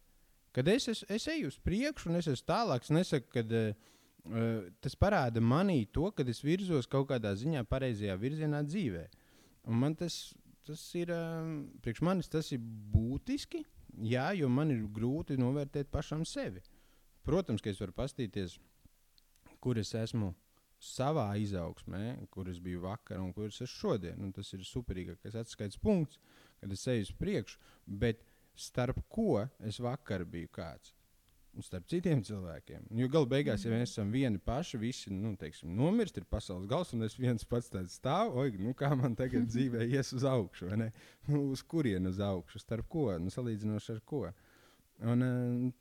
Kad 0.57 0.71
es, 0.73 0.88
es, 0.88 1.03
es 1.12 1.26
eju 1.29 1.50
uz 1.53 1.59
priekšu, 1.61 2.09
un 2.09 2.17
es 2.17 2.31
esmu 2.33 2.49
tālāk, 2.49 2.87
es 2.87 2.95
nesaku, 2.97 3.29
ka 3.35 3.43
uh, 3.45 4.65
tas 4.81 4.97
parāda 4.97 5.45
manī 5.45 5.83
to, 5.93 6.09
ka 6.17 6.25
es 6.33 6.41
virzos 6.43 6.88
kaut 6.88 7.11
kādā 7.12 7.35
ziņā 7.37 7.67
pareizajā 7.69 8.17
virzienā 8.19 8.65
dzīvē. 8.65 9.05
Un 9.69 9.83
man 9.85 9.99
tas, 10.00 10.33
tas 10.65 10.81
ir, 10.97 11.12
uh, 11.12 11.45
priekš 11.85 12.03
manis 12.09 12.33
tas 12.33 12.49
ir 12.57 12.65
būtiski, 12.65 13.67
jā, 14.03 14.31
jo 14.37 14.49
man 14.53 14.73
ir 14.75 14.83
grūti 14.93 15.38
novērtēt 15.41 15.91
pašam 15.93 16.25
sevi. 16.29 16.62
Protams, 17.26 17.62
ka 17.62 17.71
es 17.73 17.81
varu 17.83 17.95
paskatīties, 17.97 18.59
kur 19.61 19.79
es 19.81 19.93
esmu 19.99 20.33
savā 20.83 21.29
izaugsmē, 21.41 22.29
kur 22.31 22.50
es 22.53 22.61
biju 22.62 22.85
vakar 22.85 23.21
un 23.23 23.33
kur 23.35 23.49
es 23.49 23.61
esmu 23.61 23.73
šodien. 23.73 24.23
Un 24.23 24.33
tas 24.37 24.53
ir 24.55 24.65
superīgākais 24.67 25.38
atskaites 25.41 25.81
punkts, 25.83 26.21
kad 26.61 26.73
es 26.73 26.87
eju 26.93 27.09
uz 27.09 27.12
priekšu. 27.19 27.59
Bet 27.87 28.23
starp 28.57 29.00
ko 29.12 29.47
es 29.65 29.81
vakar 29.83 30.25
biju 30.25 30.53
kāds? 30.55 30.96
Starp 31.64 31.86
citiem 31.90 32.20
cilvēkiem. 32.26 32.88
Jo 32.98 33.08
galu 33.12 33.28
beigās, 33.30 33.64
ja 33.64 33.72
mēs 33.72 33.94
esam 33.94 34.10
vieni 34.12 34.40
paši, 34.42 34.78
visi 34.80 35.12
nu, 35.14 35.32
teiksim, 35.40 35.72
nomirst, 35.76 36.18
ir 36.20 36.26
pasaules 36.28 36.68
gals, 36.70 36.92
un 36.96 37.06
es 37.06 37.16
viens 37.18 37.46
pats 37.48 37.70
tāds 37.72 37.96
stāvu, 38.00 38.42
oi, 38.42 38.52
nu, 38.60 38.75
kā 38.76 38.90
man 38.98 39.16
tagad 39.18 39.48
dzīvē 39.52 39.86
ies 39.88 40.12
uz 40.16 40.26
augšu, 40.28 40.70
vai 40.70 40.80
ne? 40.84 40.90
Nu, 41.30 41.46
uz 41.54 41.64
kurienu 41.66 42.12
uz 42.12 42.20
augšu, 42.22 42.60
starp 42.62 42.88
ko, 42.92 43.08
nu, 43.22 43.32
salīdzinoši 43.32 43.96
ar 43.96 44.04
ko. 44.12 44.22
Un, 45.06 45.25
uh, 45.25 45.72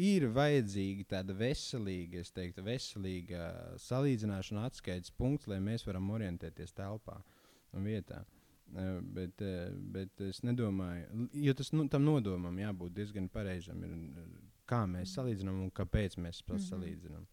ir 0.00 0.28
vajadzīga 0.32 1.08
tāda 1.16 1.36
veselīga, 1.36 2.22
es 2.24 2.32
teiktu, 2.32 2.64
veselīga 2.66 3.48
salīdzināšana, 3.82 4.68
atskaites 4.68 5.12
punkts, 5.16 5.48
lai 5.50 5.60
mēs 5.64 5.86
varam 5.88 6.12
orientēties 6.14 6.76
telpā 6.76 7.18
un 7.76 7.88
vietā. 7.88 8.22
Uh, 8.72 9.02
bet, 9.04 9.42
uh, 9.44 9.68
bet 9.92 10.20
es 10.24 10.40
nedomāju, 10.46 11.26
jo 11.44 11.52
tas 11.58 11.74
nu, 11.74 11.84
tam 11.92 12.06
nodomam 12.06 12.56
jābūt 12.56 12.94
diezgan 12.96 13.28
pareizam. 13.32 13.82
Ir, 13.84 13.96
kā 14.68 14.84
mēs 14.86 15.14
salīdzinām 15.18 15.62
un 15.66 15.70
kāpēc 15.70 16.18
mēs 16.18 16.42
to 16.42 16.54
mm 16.54 16.58
-hmm. 16.58 16.68
salīdzinām. 16.70 17.26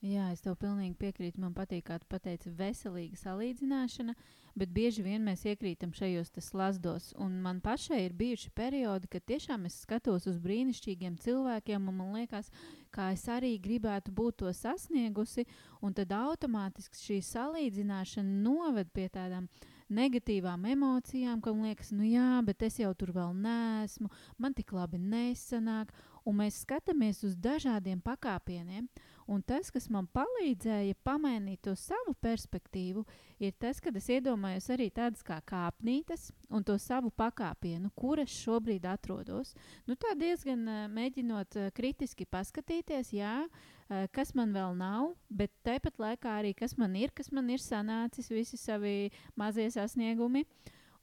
Jā, 0.00 0.30
es 0.32 0.40
tev 0.40 0.54
pilnīgi 0.56 0.94
piekrītu. 0.96 1.42
Man 1.42 1.52
patīk, 1.52 1.82
kā 1.90 1.98
tu 2.00 2.06
pateici, 2.08 2.48
veselīga 2.56 3.18
salīdzināšana, 3.20 4.14
bet 4.56 4.70
bieži 4.72 5.02
vien 5.04 5.20
mēs 5.20 5.42
iekrītam 5.44 5.92
šajos 5.92 6.32
slazdos. 6.40 7.10
Un 7.20 7.34
man 7.44 7.60
pašai 7.60 8.06
ir 8.06 8.14
bijuši 8.16 8.50
periodi, 8.56 9.10
kad 9.12 9.26
tiešām 9.28 9.66
es 9.68 9.76
skatos 9.82 10.24
uz 10.26 10.38
brīnišķīgiem 10.40 11.18
cilvēkiem, 11.20 11.88
un 11.92 11.98
man 11.98 12.14
liekas, 12.16 12.48
kā 12.90 13.10
es 13.12 13.26
arī 13.28 13.58
gribētu 13.60 14.10
būt 14.10 14.36
to 14.40 14.52
sasniegusi. 14.52 15.44
Un 15.82 15.92
tad 15.92 16.16
automātiski 16.16 16.96
šī 16.96 17.20
salīdzināšana 17.20 18.40
noved 18.40 18.88
pie 18.96 19.10
tādām 19.12 19.50
negatīvām 19.90 20.64
emocijām, 20.72 21.40
kam 21.44 21.64
liekas, 21.66 21.90
nu 21.92 22.06
jā, 22.06 22.40
bet 22.46 22.62
es 22.66 22.78
jau 22.80 22.92
tur 22.94 23.12
vēl 23.16 23.34
neesmu, 23.36 24.10
man 24.38 24.54
tik 24.56 24.72
labi 24.76 25.00
nesanāk. 25.02 25.92
Un 26.28 26.36
mēs 26.42 26.60
skatāmies 26.66 27.22
uz 27.24 27.36
dažādiem 27.40 28.02
pakāpieniem. 28.04 28.88
Un 29.30 29.44
tas, 29.46 29.68
kas 29.70 29.84
man 29.94 30.08
palīdzēja 30.10 30.96
pamainīt 31.06 31.60
to 31.62 31.76
savu 31.78 32.16
perspektīvu, 32.18 33.04
ir 33.38 33.52
tas, 33.62 33.78
ka 33.78 33.92
es 33.94 34.08
iedomājos 34.10 34.66
arī 34.74 34.88
tādas 34.90 35.22
kā 35.22 35.36
kāpnītes 35.46 36.32
un 36.50 36.64
to 36.66 36.74
savu 36.82 37.12
pakāpienu, 37.14 37.92
kur 37.94 38.18
es 38.18 38.34
šobrīd 38.34 38.88
atrodos. 38.90 39.54
Nu, 39.86 39.94
tā 39.94 40.16
diezgan 40.18 40.66
uh, 40.66 40.80
mēģinot 40.90 41.60
uh, 41.60 41.70
kritiski 41.76 42.26
paskatīties, 42.26 43.12
jā, 43.14 43.36
uh, 43.46 44.02
kas 44.10 44.34
man 44.34 44.50
vēl 44.56 44.74
nav, 44.80 45.12
bet 45.30 45.54
tāpat 45.62 46.02
laikā 46.02 46.34
arī 46.40 46.50
kas 46.58 46.74
man 46.80 46.98
ir, 46.98 47.14
kas 47.14 47.30
man 47.30 47.54
ir 47.54 47.62
sanācis, 47.62 48.32
visi 48.34 48.58
savi 48.58 49.12
mazie 49.38 49.70
sasniegumi. 49.70 50.42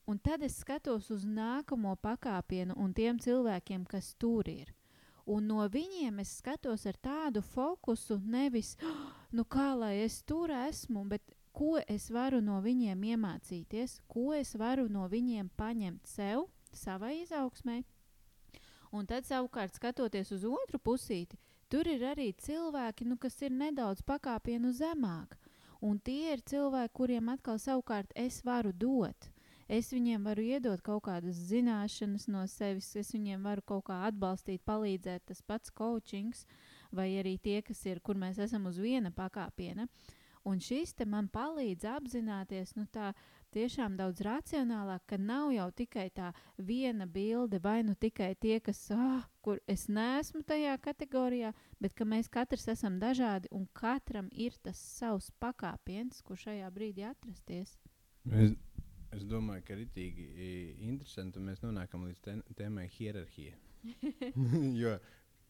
Un 0.07 0.19
tad 0.19 0.43
es 0.43 0.59
skatos 0.59 1.07
uz 1.15 1.23
nākamo 1.23 1.95
pakāpienu 2.03 2.75
un 2.75 2.91
tiem 2.95 3.23
cilvēkiem, 3.23 3.87
kas 3.87 4.13
tur 4.19 4.51
ir. 4.51 4.76
Un 5.27 5.47
no 5.51 5.65
viņiem 5.67 6.21
es 6.23 6.37
skatos 6.39 6.85
ar 6.87 6.95
tādu 7.03 7.41
fokusu, 7.43 8.15
nevis, 8.23 8.77
oh, 8.79 9.09
nu 9.35 9.43
kā 9.43 9.73
lai 9.75 9.97
es 10.05 10.21
tur 10.23 10.53
esmu, 10.55 11.03
bet 11.11 11.35
ko 11.51 11.81
es 11.83 12.07
varu 12.13 12.39
no 12.39 12.61
viņiem 12.63 13.03
iemācīties, 13.11 13.97
ko 14.07 14.31
es 14.37 14.53
varu 14.55 14.87
no 14.87 15.07
viņiem 15.11 15.49
paņemt 15.59 16.07
sev, 16.07 16.45
savai 16.71 17.17
izaugsmai. 17.23 17.81
Un 18.95 19.09
tad 19.09 19.27
savukārt 19.27 19.75
skatoties 19.75 20.31
uz 20.31 20.45
otru 20.47 20.79
pusīti, 20.79 21.35
tur 21.67 21.89
ir 21.91 22.05
arī 22.07 22.29
cilvēki, 22.31 23.09
nu, 23.09 23.17
kas 23.19 23.41
ir 23.43 23.51
nedaudz 23.51 24.05
pakāpienu 24.07 24.71
zemāk. 24.71 25.35
Un 25.83 25.99
tie 25.99 26.37
ir 26.37 26.41
cilvēki, 26.41 26.93
kuriem 26.93 27.33
atkal 27.35 27.59
savukārt 27.59 28.15
es 28.15 28.39
varu 28.45 28.71
dot. 28.71 29.27
Es 29.67 29.89
viņiem 29.91 30.23
varu 30.23 30.45
iedot 30.47 30.79
kaut 30.83 31.03
kādas 31.09 31.39
zināšanas 31.49 32.29
no 32.31 32.45
sevis, 32.47 32.93
es 32.95 33.11
viņiem 33.11 33.43
varu 33.43 33.63
kaut 33.67 33.87
kā 33.89 33.97
atbalstīt, 34.07 34.63
palīdzēt, 34.63 35.25
tas 35.27 35.41
pats 35.43 35.73
coachings, 35.75 36.45
vai 36.95 37.09
arī 37.19 37.35
tie, 37.37 37.59
kas 37.61 37.83
ir, 37.85 37.99
kur 37.99 38.15
mēs 38.15 38.39
esam 38.39 38.69
uz 38.71 38.79
viena 38.79 39.11
pakāpiena. 39.11 39.89
Un 40.47 40.61
šis 40.63 40.93
man 41.03 41.27
palīdz 41.27 41.83
apzināties, 41.83 42.77
nu 42.77 42.85
tā 42.87 43.09
tiešām 43.51 43.97
daudz 43.99 44.21
racionālāk, 44.23 45.03
ka 45.03 45.17
nav 45.19 45.51
jau 45.51 45.67
tikai 45.75 46.07
tā 46.15 46.31
viena 46.55 47.03
bilde, 47.05 47.59
vai 47.59 47.81
nu 47.83 47.95
tikai 47.95 48.35
tie, 48.39 48.61
kas, 48.63 48.79
ah, 48.95 49.27
kur 49.43 49.59
es 49.67 49.89
neesmu 49.91 50.45
tajā 50.47 50.77
kategorijā, 50.79 51.51
bet 51.83 51.93
ka 51.93 52.07
mēs 52.07 52.31
katrs 52.31 52.69
esam 52.71 52.95
dažādi 53.03 53.51
un 53.51 53.67
katram 53.73 54.29
ir 54.31 54.55
tas 54.63 54.79
savs 54.79 55.27
pakāpiens, 55.43 56.23
kur 56.23 56.39
šajā 56.39 56.71
brīdī 56.71 57.03
atrasties. 57.11 57.75
Es, 58.31 58.55
Es 59.15 59.23
domāju, 59.23 59.63
ka 59.67 59.77
ritīgi 59.79 60.25
interesanti, 60.83 61.39
un 61.39 61.47
mēs 61.47 61.61
nonākam 61.63 62.03
līdz 62.07 62.23
tē, 62.25 62.33
tēmai 62.59 62.87
hierarhija. 62.97 63.55
jo 64.81 64.95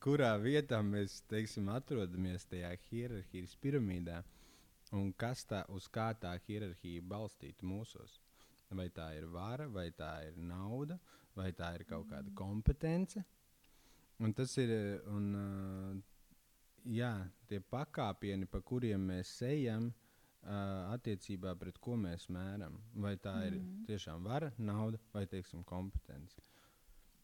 kurā 0.03 0.33
vietā 0.41 0.81
mēs 0.85 1.21
teiksim, 1.31 1.71
atrodamies 1.73 2.45
tajā 2.51 2.75
hierarhijas 2.89 3.55
piramīdā, 3.63 4.21
un 4.95 5.09
kas 5.17 5.43
tā 5.49 5.63
uz 5.73 5.89
kā 5.89 6.11
tā 6.21 6.35
hierarhija 6.45 7.01
balstīta 7.01 7.65
mūsos? 7.65 8.19
Vai 8.69 8.89
tā 8.91 9.13
ir 9.15 9.25
vara, 9.31 9.65
vai 9.71 9.87
tā 9.95 10.11
ir 10.27 10.37
nauda, 10.37 10.99
vai 11.35 11.53
tā 11.55 11.71
ir 11.77 11.85
kaut 11.87 12.09
kāda 12.11 12.33
kompetence? 12.35 13.23
Un 14.19 14.33
tas 14.35 14.51
ir, 14.59 14.73
un, 15.13 15.29
jā, 16.83 17.13
tie 17.47 17.61
pakāpieni, 17.73 18.49
pa 18.51 18.59
kuriem 18.65 19.05
mēs 19.07 19.31
ejam, 19.47 19.87
uh, 19.87 20.06
attiecībā 20.43 21.55
pret 21.59 21.77
ko 21.81 21.97
mēs 21.99 22.27
mēram. 22.29 22.77
Vai 22.93 23.17
tā 23.17 23.33
mm. 23.39 23.47
ir 23.47 23.87
tiešām 23.89 24.23
vara, 24.23 24.51
nauda 24.57 24.99
vai 25.13 25.25
teiksim, 25.27 25.63
kompetence. 25.67 26.39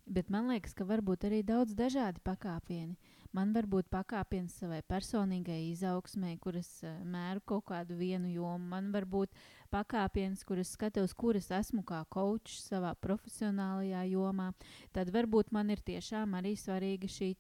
Bet 0.05 0.29
man 0.29 0.49
liekas, 0.51 0.73
ka 0.75 0.83
var 0.83 0.99
būt 0.99 1.29
arī 1.29 1.43
daudz 1.47 1.75
dažādi 1.79 2.19
pakāpieni. 2.27 2.97
Man 3.33 3.53
var 3.55 3.65
būt 3.65 3.87
pakāpiens 3.89 4.53
savai 4.59 4.83
personīgai 4.85 5.71
izaugsmai, 5.71 6.35
kuras 6.43 6.67
mēru 7.07 7.41
kaut 7.49 7.63
kādu 7.71 7.95
vienu 7.97 8.29
jomu. 8.29 8.67
Man 8.75 8.91
var 8.93 9.07
būt 9.09 9.31
pakāpiens, 9.73 10.43
kuras 10.45 10.75
skatos, 10.75 11.15
kuras 11.17 11.49
esmu 11.55 11.81
kā 11.87 12.03
kočs 12.13 12.59
savā 12.67 12.91
profesionālajā 13.01 14.03
jomā. 14.11 14.51
Tad 14.93 15.09
varbūt 15.15 15.49
man 15.55 15.71
ir 15.73 15.81
tiešām 15.81 16.35
arī 16.37 16.53
svarīga 16.59 17.09
šī 17.09 17.31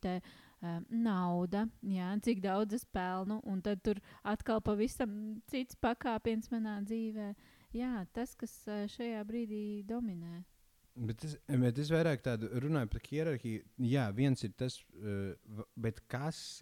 nauda, 0.89 1.65
jā, 1.83 2.09
cik 2.23 2.41
daudz 2.43 2.77
es 2.77 2.85
pelnu, 2.85 3.39
un 3.49 3.61
tad 3.61 3.81
tur 3.83 3.99
atkal 4.23 4.61
pavisam 4.63 5.41
cits 5.51 5.77
pakāpiens 5.81 6.49
manā 6.53 6.79
dzīvē. 6.85 7.33
Jā, 7.73 8.03
tas, 8.13 8.35
kas 8.37 8.53
uh, 8.69 8.83
šajā 8.91 9.23
brīdī 9.27 9.83
dominē. 9.89 10.43
Bet 10.93 11.23
es, 11.25 11.39
bet 11.49 11.79
es 11.81 11.89
vairāk 11.89 12.21
tādu 12.21 12.51
runāju 12.61 12.91
par 12.93 13.07
hierarhiju. 13.07 13.63
Jā, 13.81 14.05
viens 14.13 14.45
ir 14.45 14.53
tas, 14.57 14.77
uh, 15.01 15.63
bet 15.75 16.03
kas, 16.11 16.61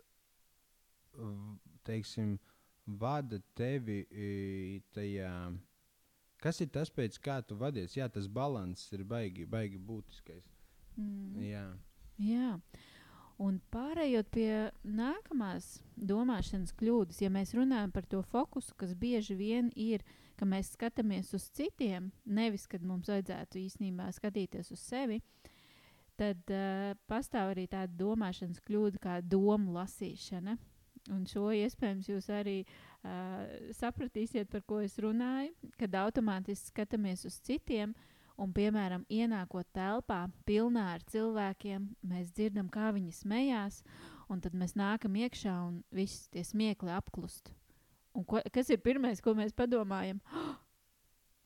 teiksim, 1.84 2.38
vada 2.86 3.42
tevi 3.60 4.06
tajā. 4.96 5.34
Kas 6.42 6.62
ir 6.64 6.72
tas, 6.74 6.90
pēc 6.90 7.20
kā 7.22 7.42
tu 7.46 7.58
vadies? 7.60 7.94
Jā, 7.98 8.08
tas 8.10 8.26
līdzsvars 8.26 8.96
ir 8.96 9.04
baigi, 9.06 9.46
baigi 9.46 9.78
būtiskais. 9.78 10.48
Mm. 10.98 11.44
Jā. 11.46 11.66
Jā. 12.22 12.56
Un 13.42 13.56
pārējot 13.74 14.28
pie 14.36 14.50
nākamās 14.86 15.80
domāšanas 15.98 16.76
kļūdas, 16.78 17.24
ja 17.24 17.30
mēs 17.34 17.56
runājam 17.58 17.94
par 17.94 18.06
to 18.06 18.20
fokusu, 18.30 18.76
kas 18.78 18.94
bieži 18.94 19.34
vien 19.40 19.72
ir, 19.74 20.04
ka 20.38 20.46
mēs 20.46 20.76
skatāmies 20.76 21.32
uz 21.34 21.48
citiem, 21.58 22.12
nevis 22.26 22.68
kad 22.70 22.86
mums 22.86 23.10
vajadzētu 23.10 23.58
īstenībā 23.64 24.12
skatīties 24.14 24.70
uz 24.76 24.84
sevi, 24.86 25.18
tad 26.22 26.54
uh, 26.54 26.92
pastāv 27.10 27.56
arī 27.56 27.66
tāda 27.72 27.90
domāšanas 27.98 28.62
kļūda 28.68 29.02
kā 29.02 29.18
domu 29.26 29.74
lasīšana. 29.80 30.58
Un 31.10 31.26
šo 31.26 31.48
iespējams 31.58 32.12
jūs 32.12 32.30
arī 32.30 32.60
uh, 32.62 33.74
sapratīsiet, 33.74 34.52
par 34.54 34.62
ko 34.70 34.84
es 34.86 35.00
runāju, 35.02 35.74
kad 35.82 35.98
automātiski 35.98 36.76
skatāmies 36.76 37.26
uz 37.26 37.42
citiem, 37.42 37.98
uh, 37.98 38.11
Un, 38.40 38.54
piemēram, 38.56 39.04
ienākot 39.12 39.68
telpā 39.76 40.26
pilnā 40.48 40.88
ar 40.96 41.04
cilvēkiem, 41.12 41.90
mēs 42.08 42.32
dzirdam, 42.36 42.70
kā 42.72 42.92
viņi 42.96 43.14
smējās, 43.20 43.82
un 44.32 44.42
tad 44.44 44.56
mēs 44.58 44.78
nākam 44.80 45.18
iekšā 45.20 45.56
un 45.68 45.82
viss 45.92 46.30
tie 46.32 46.44
smiekli 46.48 46.94
apklust. 46.96 47.52
Un 48.16 48.26
ko, 48.28 48.42
kas 48.52 48.72
ir 48.72 48.82
pirmais, 48.84 49.22
ko 49.24 49.36
mēs 49.38 49.56
padomājam? 49.56 50.20
Oh, 50.32 50.56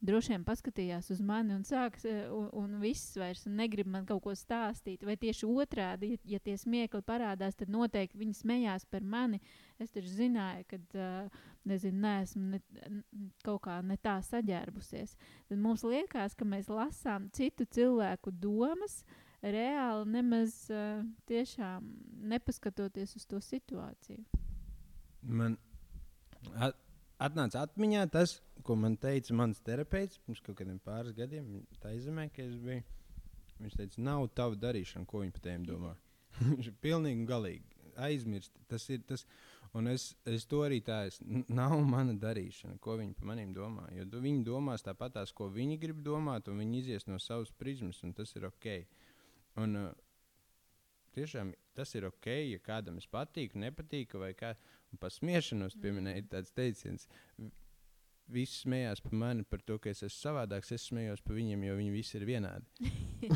droši 0.07 0.33
vien 0.33 0.43
paskatījās 0.45 1.09
uz 1.13 1.21
mani 1.23 1.55
un 1.55 1.63
sāks, 1.67 2.05
e, 2.07 2.13
un, 2.31 2.47
un 2.55 2.77
viss 2.81 3.15
vairs 3.19 3.45
negrib 3.49 3.89
man 3.91 4.05
kaut 4.07 4.23
ko 4.25 4.35
stāstīt. 4.37 5.03
Vai 5.07 5.17
tieši 5.21 5.47
otrādi, 5.49 6.13
ja, 6.13 6.21
ja 6.35 6.39
tie 6.43 6.55
smiekli 6.59 7.01
parādās, 7.05 7.57
tad 7.59 7.71
noteikti 7.73 8.21
viņi 8.21 8.37
smējās 8.39 8.87
par 8.91 9.05
mani. 9.05 9.41
Es 9.81 9.93
taču 9.95 10.13
zināju, 10.13 10.65
ka, 10.71 10.79
uh, 11.01 11.43
nezinu, 11.67 11.99
neesmu 12.05 12.45
ne, 12.53 12.61
kaut 13.45 13.63
kā 13.67 13.81
ne 13.85 13.97
tā 14.01 14.17
saģērbusies. 14.25 15.17
Tad 15.49 15.61
mums 15.61 15.85
liekas, 15.87 16.37
ka 16.37 16.47
mēs 16.47 16.71
lasām 16.71 17.29
citu 17.35 17.67
cilvēku 17.67 18.33
domas, 18.33 19.01
reāli 19.45 20.09
nemaz 20.15 20.57
uh, 20.73 21.03
tiešām 21.29 21.85
nepaskatoties 22.31 23.17
uz 23.19 23.27
to 23.29 23.41
situāciju. 23.43 24.23
Man 25.25 25.57
at, 26.53 26.77
atnāca 27.21 27.63
atmiņā 27.65 28.05
tas, 28.13 28.39
ko 28.65 28.75
man 28.79 28.97
teica 29.01 29.35
mans 29.37 29.61
terapeits 29.65 30.19
pirms 30.25 30.41
kaut 30.45 30.59
kādiem 30.59 30.79
pāris 30.83 31.15
gadiem, 31.17 31.63
tā 31.83 31.93
izemē, 31.95 32.29
ka 32.33 32.43
es 32.43 32.57
biju. 32.61 32.83
Viņš 33.61 33.77
teica, 33.79 34.01
nav 34.03 34.27
tava 34.35 34.57
darīšana, 34.59 35.07
ko 35.07 35.23
viņi 35.23 35.35
par 35.35 35.45
tiem 35.45 35.63
domā. 35.67 35.93
Viņš 36.49 36.67
ir 36.67 36.79
pilnīgi 36.83 37.21
un 37.21 37.29
galīgi 37.29 37.75
aizmirst. 38.03 38.51
Tas 38.67 38.87
ir 38.91 39.05
tas, 39.07 39.23
un 39.75 39.87
es, 39.87 40.09
es 40.27 40.43
to 40.51 40.61
arī 40.65 40.81
tā, 40.83 41.05
es, 41.09 41.21
nav 41.47 41.77
mana 41.87 42.15
darīšana, 42.19 42.79
ko 42.83 42.97
viņi 42.99 43.15
par 43.15 43.29
maniem 43.31 43.53
domā. 43.55 43.87
Jo 43.95 44.07
viņi 44.11 44.43
domās 44.47 44.83
tāpat 44.83 45.21
ko 45.35 45.47
viņi 45.53 45.79
grib 45.79 46.01
domāt, 46.03 46.49
un 46.51 46.59
viņi 46.59 46.81
izies 46.81 47.07
no 47.07 47.19
savas 47.19 47.51
prizmas, 47.51 48.01
un 48.03 48.13
tas 48.13 48.35
ir 48.35 48.49
ok. 48.49 48.67
Un, 49.63 49.79
uh, 49.79 49.93
tiešām 51.15 51.53
tas 51.75 51.95
ir 51.95 52.07
ok, 52.09 52.27
ja 52.51 52.59
kādam 52.63 52.99
es 52.99 53.07
patīku, 53.07 53.59
nepatīku, 53.61 54.19
vai 54.19 54.33
kā. 54.37 54.53
Un 54.93 55.01
par 55.01 55.13
smiešanos 55.13 55.77
pieminēja 55.81 56.27
tāds 56.37 56.53
teiciens 56.55 57.09
visi 58.31 58.57
smējās 58.63 59.01
par 59.05 59.13
mani, 59.13 59.43
par 59.47 59.61
to, 59.65 59.77
ka 59.81 59.91
es 59.91 60.01
esmu 60.03 60.17
savādāks. 60.17 60.71
Es 60.75 60.87
smējos 60.89 61.21
par 61.25 61.37
viņiem, 61.37 61.65
jo 61.67 61.75
viņi 61.77 61.93
visi 61.93 62.17
ir 62.19 62.25
vienādi. 62.27 62.89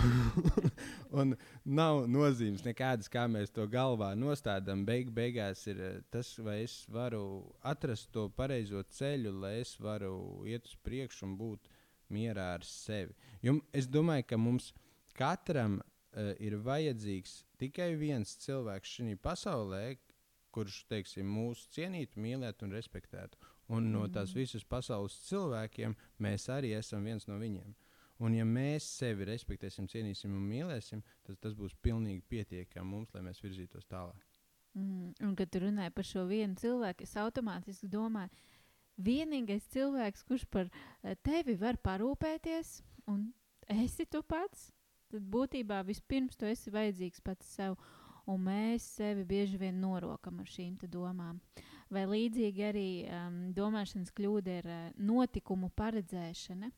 un 1.19 1.35
nav 1.65 2.03
nozīmes 2.11 2.65
nekādas, 2.65 3.09
kā 3.11 3.25
mēs 3.31 3.53
to 3.53 3.67
galvā 3.69 4.11
nostādām. 4.17 4.85
Beig, 4.87 5.11
beigās 5.15 5.65
ir 5.69 5.83
eh, 5.85 5.99
tas, 6.13 6.33
vai 6.41 6.61
es 6.65 6.81
varu 6.91 7.23
atrast 7.61 8.11
to 8.15 8.27
pareizo 8.35 8.83
ceļu, 8.97 9.35
lai 9.43 9.59
es 9.61 9.75
varu 9.81 10.43
iet 10.49 10.69
uz 10.69 10.75
priekšu 10.85 11.27
un 11.29 11.37
būt 11.39 11.69
mierā 12.13 12.53
ar 12.57 12.65
sevi. 12.65 13.13
Jo 13.45 13.59
es 13.75 13.87
domāju, 13.87 14.25
ka 14.31 14.41
mums 14.41 14.71
katram 15.17 15.77
uh, 15.79 16.31
ir 16.41 16.55
vajadzīgs 16.65 17.43
tikai 17.61 17.91
viens 17.99 18.31
cilvēks 18.41 18.95
šajā 18.97 19.19
pasaulē, 19.21 19.83
kurš 20.55 20.83
teiksim, 20.89 21.27
mūs 21.29 21.67
cienītu, 21.75 22.19
mīlētu 22.21 22.67
un 22.67 22.75
respektētu. 22.77 23.37
Un 23.75 23.91
no 23.93 24.07
tās 24.09 24.33
visas 24.33 24.65
pasaules 24.65 25.19
cilvēkiem 25.27 25.93
mēs 26.25 26.49
arī 26.49 26.73
esam 26.77 27.05
viens 27.05 27.27
no 27.29 27.37
viņiem. 27.41 27.75
Un, 28.19 28.33
ja 28.35 28.43
mēs 28.43 28.83
sevi 28.97 29.27
respektēsim, 29.29 29.87
cienīsim 29.87 30.33
un 30.35 30.47
mīlēsim, 30.49 31.03
tad 31.23 31.37
tas 31.39 31.53
būs 31.55 31.77
pilnīgi 31.79 32.25
pietiekami 32.27 32.89
mums, 32.89 33.13
lai 33.15 33.23
mēs 33.29 33.39
virzītos 33.43 33.87
tālāk. 33.87 34.25
Mm, 34.75 35.13
un, 35.23 35.35
kad 35.39 35.49
tu 35.51 35.61
runāji 35.63 35.93
par 35.95 36.07
šo 36.07 36.25
vienu 36.27 36.59
cilvēku, 36.59 37.05
es 37.07 37.15
automātiski 37.17 37.87
domāju, 37.89 38.29
vienīgais 38.99 39.69
cilvēks, 39.71 40.25
kurš 40.27 40.43
par 40.51 40.67
eh, 40.67 41.15
tevi 41.23 41.55
var 41.61 41.79
parūpēties, 41.83 42.73
un 43.07 43.29
esi 43.71 44.05
tu 44.05 44.21
pats, 44.27 44.67
tad 45.09 45.23
būtībā 45.31 45.79
vispirms 45.87 46.37
tu 46.37 46.49
esi 46.49 46.73
vajadzīgs 46.73 47.23
pats 47.25 47.55
sev. 47.55 47.79
Un 48.29 48.45
mēs 48.45 48.85
sevi 48.99 49.25
bieži 49.25 49.57
vien 49.57 49.79
norokam 49.81 50.39
ar 50.41 50.49
šīm 50.49 50.77
domām. 50.85 51.39
Vai 51.89 52.03
līdzīgi 52.05 52.65
arī 52.67 52.89
um, 53.09 53.37
domāšanas 53.57 54.13
kļūda 54.13 54.57
ir 54.59 54.67
uh, 54.69 54.81
notikumu 55.01 55.71
paredzēšana. 55.73 56.69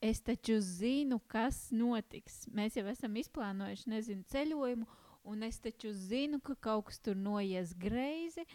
Es 0.00 0.20
taču 0.24 0.58
zinu, 0.64 1.18
kas 1.28 1.70
notiks. 1.72 2.46
Mēs 2.56 2.76
jau 2.76 2.86
esam 2.88 3.16
izplānojuši 3.20 3.92
nezinu, 3.92 4.24
ceļojumu, 4.32 4.86
un 5.28 5.44
es 5.44 5.60
taču 5.60 5.92
zinu, 5.92 6.40
ka 6.44 6.56
kaut 6.56 6.86
kas 6.88 7.00
tur 7.04 7.16
noies 7.16 7.74
greizi. 7.76 8.46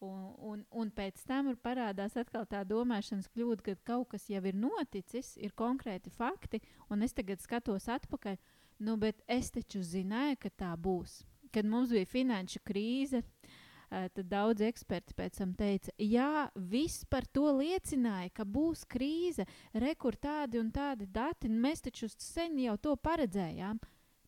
Un, 0.00 0.32
un, 0.40 0.62
un 0.72 0.90
pēc 0.96 1.20
tam 1.28 1.50
parādās 1.60 2.16
atkal 2.16 2.46
tā 2.48 2.62
domāšanas 2.64 3.28
kļūda, 3.34 3.64
ka 3.64 3.74
kaut 3.92 4.14
kas 4.14 4.24
jau 4.32 4.40
ir 4.48 4.56
noticis, 4.56 5.34
ir 5.36 5.52
konkrēti 5.52 6.12
fakti, 6.12 6.62
un 6.88 7.04
es 7.04 7.12
tagad 7.12 7.44
skatos 7.44 7.88
atpakaļ. 7.92 8.40
Nu, 8.80 8.96
bet 8.96 9.20
es 9.28 9.52
taču 9.52 9.82
zināju, 9.84 10.38
ka 10.40 10.52
tā 10.64 10.72
būs. 10.80 11.18
Kad 11.50 11.66
mums 11.66 11.90
bija 11.94 12.06
finanšu 12.06 12.62
krīze, 12.66 13.22
uh, 13.22 13.60
tad 13.90 14.26
daudz 14.30 14.62
eksperti 14.62 15.16
pēc 15.18 15.40
tam 15.40 15.54
teica, 15.58 15.92
jā, 15.98 16.48
viss 16.54 17.04
par 17.10 17.26
to 17.26 17.50
liecināja, 17.58 18.30
ka 18.34 18.46
būs 18.46 18.84
krīze, 18.90 19.46
rekur 19.74 20.16
tādi 20.16 20.60
un 20.62 20.70
tādi 20.74 21.08
dati, 21.10 21.50
un 21.50 21.58
mēs 21.62 21.82
taču 21.86 22.10
sen 22.16 22.58
jau 22.62 22.76
to 22.78 22.94
paredzējām. 22.96 23.80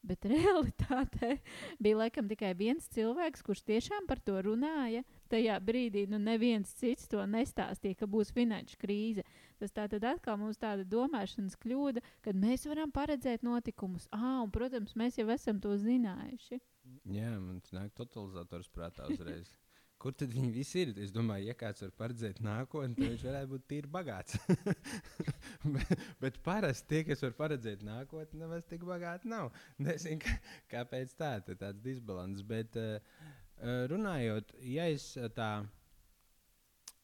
Bet 0.03 0.25
realitātē 0.33 1.37
bija 1.79 2.01
laikam 2.01 2.27
tikai 2.27 2.57
viens 2.59 2.89
cilvēks, 2.91 3.45
kurš 3.47 3.63
tiešām 3.69 4.09
par 4.09 4.19
to 4.19 4.35
runāja. 4.43 5.05
Tajā 5.31 5.61
brīdī 5.63 6.09
nu, 6.11 6.19
neviens 6.19 6.73
cits 6.81 7.07
to 7.07 7.23
nestāstīja, 7.23 8.01
ka 8.01 8.09
būs 8.11 8.35
finanšu 8.35 8.81
krīze. 8.83 9.23
Tas 9.63 9.71
tā 9.71 9.87
tad 9.87 10.03
atkal 10.11 10.41
mums 10.41 10.59
tāda 10.59 10.83
domāšanas 10.83 11.55
kļūda, 11.63 12.03
kad 12.27 12.35
mēs 12.35 12.67
varam 12.67 12.91
paredzēt 12.91 13.47
notikumus. 13.47 14.09
Ah, 14.11 14.43
un, 14.43 14.51
protams, 14.51 14.99
mēs 14.99 15.23
jau 15.23 15.29
esam 15.31 15.63
to 15.63 15.79
zinājuši. 15.79 16.59
Jā, 17.11 17.33
man 17.43 17.59
tas 17.63 17.75
nāk 17.75 17.93
totalizators 17.99 18.71
prātā 18.71 19.09
uzreiz. 19.11 19.51
Kur 20.03 20.15
tad 20.19 20.33
viņi 20.35 20.49
visi 20.51 20.81
ir? 20.83 20.89
Es 20.99 21.13
domāju, 21.15 21.47
ja 21.47 21.55
kāds 21.55 21.85
var 21.85 21.93
paredzēt 21.99 22.41
nākotni, 22.43 22.97
tad 22.99 23.13
viņš 23.13 23.25
varētu 23.29 23.51
būt 23.53 23.67
tīri 23.71 23.91
bagāts. 23.91 24.39
bet, 25.77 25.93
bet 26.25 26.41
parasti 26.43 26.89
tie, 26.91 27.03
kas 27.07 27.23
var 27.23 27.37
paredzēt 27.39 27.85
nākotni, 27.87 28.41
nemaz 28.41 28.67
tik 28.67 28.83
bagāti 28.89 29.31
nav. 29.31 29.53
Nezinu, 29.79 30.19
kā, 30.25 30.35
kāpēc 30.75 31.15
tā, 31.19 31.37
tā 31.47 31.55
tāds 31.61 31.85
disbalans. 31.87 32.43
Bet 32.47 32.79
uh, 32.83 33.23
runājot, 33.95 34.51
ja 34.67 34.89
es 34.91 35.07
tā 35.39 35.53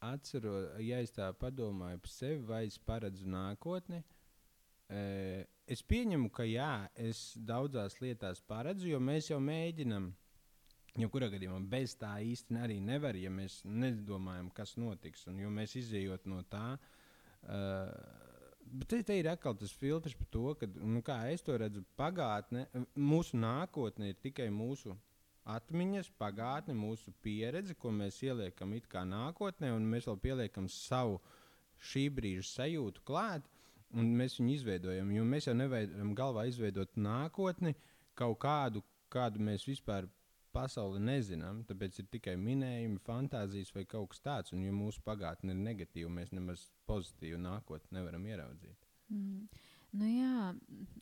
atceros, 0.03 0.73
ja 0.83 0.99
es 0.99 1.15
tā 1.15 1.31
padomāju 1.39 2.03
par 2.03 2.15
sevi, 2.17 2.43
vai 2.51 2.65
es 2.67 2.83
paredzu 2.83 3.31
nākotni, 3.31 4.03
uh, 4.03 4.18
es 4.89 5.83
pieņemu, 5.85 6.31
ka 6.33 6.47
jā, 6.49 6.89
es 6.97 7.35
daudzās 7.37 7.99
lietās 8.01 8.41
paredzu, 8.49 8.89
jo 8.95 9.01
mēs 9.03 9.31
jau 9.33 9.41
mēģinām 9.43 10.13
Jebkurā 10.99 11.29
gadījumā 11.31 11.61
bez 11.71 11.93
tā 11.95 12.17
īsti 12.27 12.57
arī 12.59 12.81
nevar, 12.83 13.15
ja 13.15 13.31
mēs 13.31 13.61
nedomājam, 13.63 14.49
kas 14.51 14.73
notiks. 14.81 15.29
Un, 15.31 15.37
jo 15.39 15.51
mēs 15.55 15.77
izējot 15.79 16.25
no 16.27 16.41
tā, 16.51 16.73
uh, 16.75 17.93
bet 18.67 18.89
te, 18.91 19.03
te 19.07 19.19
ir 19.21 19.29
atkal 19.31 19.55
tas 19.61 19.75
filtrs 19.79 20.17
par 20.19 20.31
to, 20.35 20.47
ka, 20.59 20.67
nu, 20.67 21.03
kā 21.07 21.21
es 21.31 21.45
to 21.47 21.55
redzu, 21.61 21.85
pagātne, 21.99 22.67
mūsu 22.99 23.39
nākotne 23.39 24.11
ir 24.11 24.19
tikai 24.25 24.49
mūsu 24.51 24.97
atmiņas, 25.49 26.11
pagātne, 26.21 26.75
mūsu 26.77 27.15
pieredze, 27.25 27.77
ko 27.79 27.93
mēs 27.95 28.19
ieliekam 28.27 28.75
it 28.77 28.89
kā 28.91 29.05
nākotnē, 29.09 29.71
un 29.77 29.87
mēs 29.89 30.09
vēl 30.11 30.19
pieliekam 30.25 30.67
savu 30.73 31.21
šī 31.79 32.09
brīža 32.11 32.49
sajūtu 32.49 33.07
klāt, 33.07 33.47
un 33.97 34.13
mēs 34.19 34.39
viņu 34.39 34.55
izveidojam. 34.55 35.11
Jo 35.15 35.25
mēs 35.25 35.49
jau 35.49 35.57
nevaram 35.57 36.15
galvā 36.19 36.47
izveidot 36.51 36.97
nākotni 36.97 37.75
kaut 38.19 38.39
kādu, 38.43 38.83
kādu 39.13 39.43
mēs 39.45 39.67
vispār 39.69 40.09
pasauli 40.53 41.01
nezinām, 41.05 41.63
tāpēc 41.69 42.01
ir 42.03 42.09
tikai 42.13 42.35
minējumi, 42.41 43.01
fantāzijas 43.07 43.73
vai 43.77 43.85
kaut 43.89 44.13
kas 44.13 44.23
tāds. 44.25 44.55
Un, 44.57 44.65
ja 44.67 44.75
mūsu 44.75 45.03
pagātne 45.07 45.55
ir 45.55 45.61
negatīva, 45.61 46.11
mēs 46.13 46.33
nemaz 46.35 46.65
pozitīvu 46.89 47.41
nākotni 47.45 47.99
nevaram 47.99 48.27
ieraudzīt. 48.27 48.89
Mm. 49.13 49.49
Nu 49.99 50.09
jā, 50.09 50.53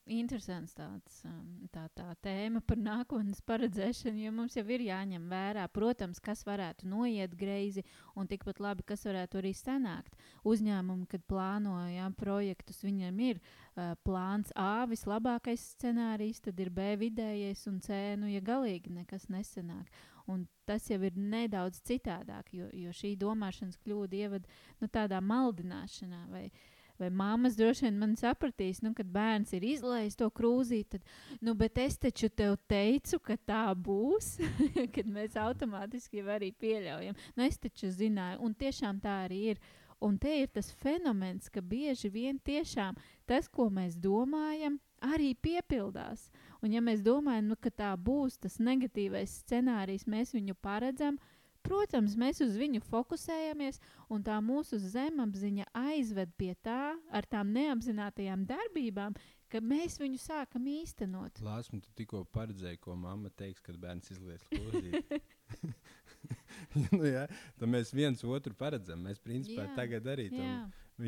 interesants 0.06 0.74
tāds, 0.76 1.18
um, 1.26 1.66
tā, 1.74 1.86
tā 1.96 2.06
tēma 2.22 2.60
par 2.66 2.78
nākotnes 2.78 3.40
paredzēšanu, 3.46 4.20
jo 4.22 4.32
mums 4.34 4.56
jau 4.56 4.64
ir 4.70 4.84
jāņem 4.86 5.26
vērā, 5.30 5.66
protams, 5.74 6.20
kas 6.22 6.44
varētu 6.46 6.88
noiet 6.90 7.34
greizi, 7.38 7.84
un 8.14 8.28
tikpat 8.30 8.60
labi, 8.62 8.86
kas 8.86 9.06
varētu 9.08 9.40
arī 9.40 9.52
sanākt. 9.56 10.14
Uzņēmumi, 10.46 11.08
kad 11.10 11.24
plānojam 11.30 12.14
projektus, 12.18 12.82
viņiem 12.86 13.18
ir 13.26 13.40
uh, 13.40 13.94
plāns 14.06 14.54
A, 14.54 14.86
vislabākais 14.90 15.72
scenārijs, 15.74 16.42
tad 16.44 16.60
ir 16.62 16.70
B 16.70 16.94
vidējais 17.02 17.66
un 17.70 17.80
C, 17.82 18.14
nu, 18.20 18.30
ja 18.30 18.44
galīgi 18.44 18.94
nekas 19.00 19.26
nesanāk. 19.32 19.90
Un 20.30 20.46
tas 20.66 20.88
jau 20.90 20.98
ir 21.06 21.14
nedaudz 21.14 21.78
citādāk, 21.86 22.50
jo, 22.54 22.66
jo 22.74 22.94
šī 22.94 23.12
domāšanas 23.18 23.78
kļūda 23.78 24.18
ievada 24.18 24.56
nu, 24.80 24.88
tādā 24.90 25.20
maldināšanā 25.22 26.24
vai 26.32 26.48
uh, 26.48 26.64
vai 27.00 27.10
mammas 27.10 27.56
droši 27.58 27.86
vien 27.86 27.98
man 28.00 28.14
sapratīs, 28.18 28.82
nu, 28.84 28.92
kad 28.96 29.08
bērns 29.12 29.54
ir 29.56 29.64
izlaists 29.66 30.18
to 30.20 30.28
krūzīti, 30.30 30.96
tad, 30.96 31.06
nu, 31.44 31.54
bet 31.58 31.78
es 31.82 31.98
taču 32.02 32.28
tev 32.28 32.56
teicu, 32.68 33.20
ka 33.22 33.36
tā 33.36 33.64
būs, 33.74 34.36
kad 34.94 35.08
mēs 35.10 35.36
automātiski 35.40 36.24
arī 36.24 36.52
pieļaujam. 36.52 37.18
Nu, 37.36 37.46
es 37.46 37.60
taču 37.62 37.90
zināju, 37.92 38.42
un 38.46 38.54
tiešām 38.54 39.02
tā 39.04 39.22
arī 39.26 39.42
ir. 39.54 39.66
Un 40.04 40.18
te 40.20 40.28
ir 40.42 40.50
tas 40.52 40.66
fenomens, 40.76 41.48
ka 41.48 41.62
bieži 41.64 42.10
vien 42.12 42.36
tiešām 42.44 42.98
tas, 43.24 43.46
ko 43.48 43.70
mēs 43.72 43.94
domājam, 43.96 44.76
arī 45.00 45.30
piepildās. 45.40 46.26
Un 46.60 46.74
ja 46.76 46.82
mēs 46.84 47.00
domājam, 47.00 47.48
nu, 47.48 47.56
ka 47.56 47.72
tā 47.72 47.94
būs 47.96 48.36
tas 48.42 48.58
negatīvais 48.60 49.38
scenārijs, 49.40 50.04
mēs 50.04 50.34
viņu 50.36 50.52
paredzam, 50.60 51.16
uh, 51.16 51.35
Protams, 51.66 52.16
mēs 52.18 52.42
uz 52.44 52.56
viņu 52.58 52.82
fokusējamies, 52.86 53.80
un 54.12 54.24
tā 54.26 54.36
mūsu 54.44 54.78
zemapziņa 54.82 55.68
aizved 55.76 56.34
pie 56.38 56.52
tā 56.62 56.94
ar 57.10 57.28
tām 57.30 57.50
neapzinātajām 57.56 58.46
darbībām, 58.48 59.16
ka 59.50 59.62
mēs 59.62 59.98
viņu 60.02 60.18
sākam 60.22 60.66
īstenot. 60.70 61.42
Lāsmu, 61.44 61.80
tu 61.82 61.92
tikko 61.98 62.24
paredzēji, 62.34 62.80
ko 62.82 62.96
mamma 62.98 63.30
teiks, 63.38 63.62
kad 63.64 63.78
bērns 63.82 64.10
izlies 64.14 64.46
lūdzu. 64.54 65.02
nu, 66.92 67.02
jā, 67.06 67.24
tad 67.58 67.70
mēs 67.70 67.92
viens 67.94 68.24
otru 68.26 68.54
paredzam. 68.58 69.02
Mēs 69.06 69.22
principā 69.22 69.66
jā, 69.66 69.72
tagad 69.78 70.10
arī 70.12 70.28
tam. 70.32 70.42
Jā, 70.42 70.58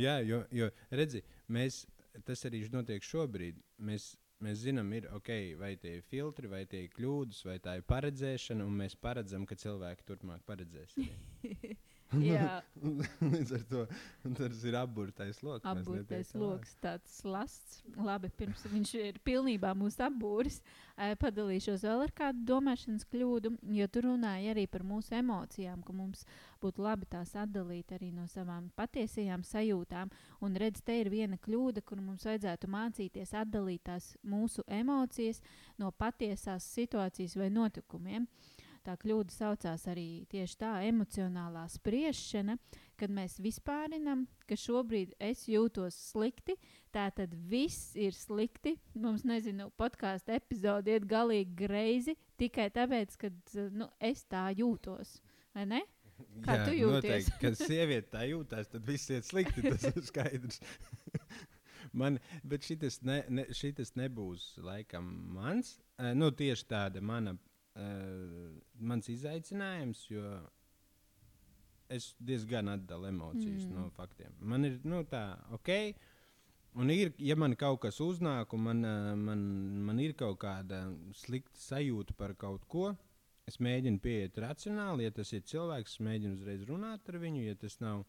jā 0.04 0.16
jo, 0.28 0.40
jo 0.60 0.70
redzi, 1.00 1.22
mēs, 1.52 1.84
tas 2.26 2.44
arī 2.48 2.64
notiek 2.72 3.04
šobrīd. 3.04 3.58
Mēs 3.88 4.12
mēs 4.44 4.62
zinām, 4.64 4.92
ir 4.96 5.08
ok, 5.16 5.30
vai 5.60 5.74
tie 5.80 5.98
ir 5.98 6.06
filtri, 6.10 6.50
vai 6.50 6.64
tie 6.70 6.84
ir 6.86 6.94
kļūdas, 6.94 7.42
vai 7.48 7.58
tā 7.64 7.78
ir 7.78 7.86
paredzēšana, 7.88 8.66
un 8.66 8.80
mēs 8.82 8.96
paredzam, 9.00 9.46
ka 9.48 9.58
cilvēki 9.58 10.08
turpmāk 10.08 10.44
paredzēs. 10.48 10.98
Līdz 13.34 13.50
ar 13.52 13.64
to 13.68 13.82
tas 14.38 14.62
ir 14.64 14.76
apgūtais 14.80 15.42
lokus. 15.44 15.66
Apgūtais 15.68 16.30
lokus, 16.40 16.70
tāds 16.80 17.18
slasts. 17.20 17.82
Labi, 18.00 18.30
pirms 18.38 18.64
viņš 18.70 18.92
ir 19.02 19.18
pilnībā 19.26 19.74
mūsu 19.76 20.00
apgūris, 20.06 20.62
padalīšos 21.20 21.84
vēl 21.84 22.06
ar 22.06 22.14
kādu 22.16 22.46
domāšanas 22.48 23.04
kļūdu, 23.12 23.52
jo 23.76 23.88
tu 23.92 24.02
runāji 24.06 24.48
arī 24.54 24.64
par 24.72 24.86
mūsu 24.88 25.18
emocijām, 25.18 25.82
ka 25.84 25.96
mums 25.96 26.24
būtu 26.62 26.84
labi 26.86 27.08
tās 27.12 27.34
atdalīt 27.36 27.92
arī 27.92 28.08
no 28.14 28.24
savām 28.30 28.70
patiesajām 28.78 29.44
sajūtām. 29.44 30.12
Un 30.40 30.56
redz, 30.56 30.80
te 30.80 30.96
ir 31.02 31.12
viena 31.12 31.36
kļūda, 31.36 31.84
kur 31.84 32.00
mums 32.00 32.24
vajadzētu 32.28 32.72
mācīties 32.72 33.34
atdalīt 33.36 33.84
tās 33.90 34.14
mūsu 34.24 34.64
emocijas 34.64 35.42
no 35.76 35.92
patiesās 35.92 36.64
situācijas 36.72 37.36
vai 37.36 37.52
notikumiem. 37.52 38.24
Uh, 38.24 38.57
tā 38.88 38.96
kļūda 39.00 39.34
saucās 39.34 39.84
arī 39.90 40.24
tieši 40.32 40.56
tā 40.62 40.72
emocionālā 40.88 41.66
spriešana, 41.72 42.56
kad 42.98 43.12
mēs 43.14 43.36
vispārinam, 43.42 44.24
ka 44.48 44.56
šobrīd 44.58 45.12
es 45.22 45.44
jūtos 45.50 45.98
slikti, 46.10 46.56
tā 46.94 47.08
tad 47.14 47.34
viss 47.50 47.92
ir 47.98 48.16
slikti. 48.16 48.78
Mums, 48.98 49.26
nezinu, 49.28 49.68
podkāstu 49.78 50.34
epizode 50.38 50.96
iet 50.96 51.06
galīgi 51.08 51.54
greizi 51.58 52.16
tikai 52.40 52.70
tāpēc, 52.74 53.18
ka 53.20 53.32
nu, 53.74 53.90
es 54.00 54.24
tā 54.30 54.48
jūtos. 54.56 55.18
Vai 55.54 55.68
ne? 55.68 55.84
Kā 56.42 56.56
Jā, 56.56 56.64
tu 56.66 56.74
jūties? 56.74 56.96
noteikti, 56.96 57.36
kad 57.44 57.60
sieviete 57.60 58.10
tā 58.16 58.24
jūtas, 58.26 58.72
tad 58.72 58.86
viss 58.88 59.12
iet 59.14 59.26
slikti. 59.28 59.62
Tas 59.68 59.86
ir 59.92 60.02
skaidrs. 60.06 60.58
Man, 61.98 62.18
bet 62.44 62.66
šis 62.66 63.00
ne, 63.06 63.20
ne, 63.30 63.44
nebūs 64.00 64.50
laikam 64.64 65.06
mans. 65.36 65.76
Uh, 65.98 66.10
nu, 66.18 66.30
tieši 66.34 66.66
tāda 66.68 67.02
mana 67.02 67.36
uh, 67.78 68.52
mans 68.78 69.08
izaicinājums, 69.12 70.04
jo 70.10 70.22
es 71.88 72.10
diezgan 72.20 72.68
atdalu 72.68 73.08
emocijas 73.08 73.64
Mm. 73.64 73.74
no 73.74 73.90
faktiem. 73.96 74.32
Man 74.40 74.64
ir 74.68 74.78
nu, 74.84 75.02
tā, 75.08 75.38
ok. 75.56 75.70
Un 76.78 76.90
ir, 76.92 77.14
ja 77.18 77.34
man 77.34 77.56
kaut 77.56 77.80
kas 77.80 77.96
uznāk, 78.04 78.52
un 78.54 78.60
man, 78.66 78.82
ā, 78.84 79.14
man, 79.16 79.40
man 79.86 79.98
ir 79.98 80.12
kaut 80.14 80.36
kāda 80.42 80.82
slikta 81.16 81.56
sajūta 81.58 82.14
par 82.14 82.34
kaut 82.38 82.66
ko, 82.68 82.90
es 83.48 83.56
mēģinu 83.64 83.98
pieiet 84.04 84.36
racionāli. 84.36 85.06
Ja 85.08 85.10
tas 85.16 85.32
ir 85.32 85.40
cilvēks, 85.48 85.96
es 85.96 86.04
mēģinu 86.04 86.36
uzreiz 86.36 86.66
runāt 86.68 87.08
ar 87.08 87.18
viņu. 87.18 87.46
Ja 87.48 87.56
tas 87.56 87.80
nav, 87.80 88.04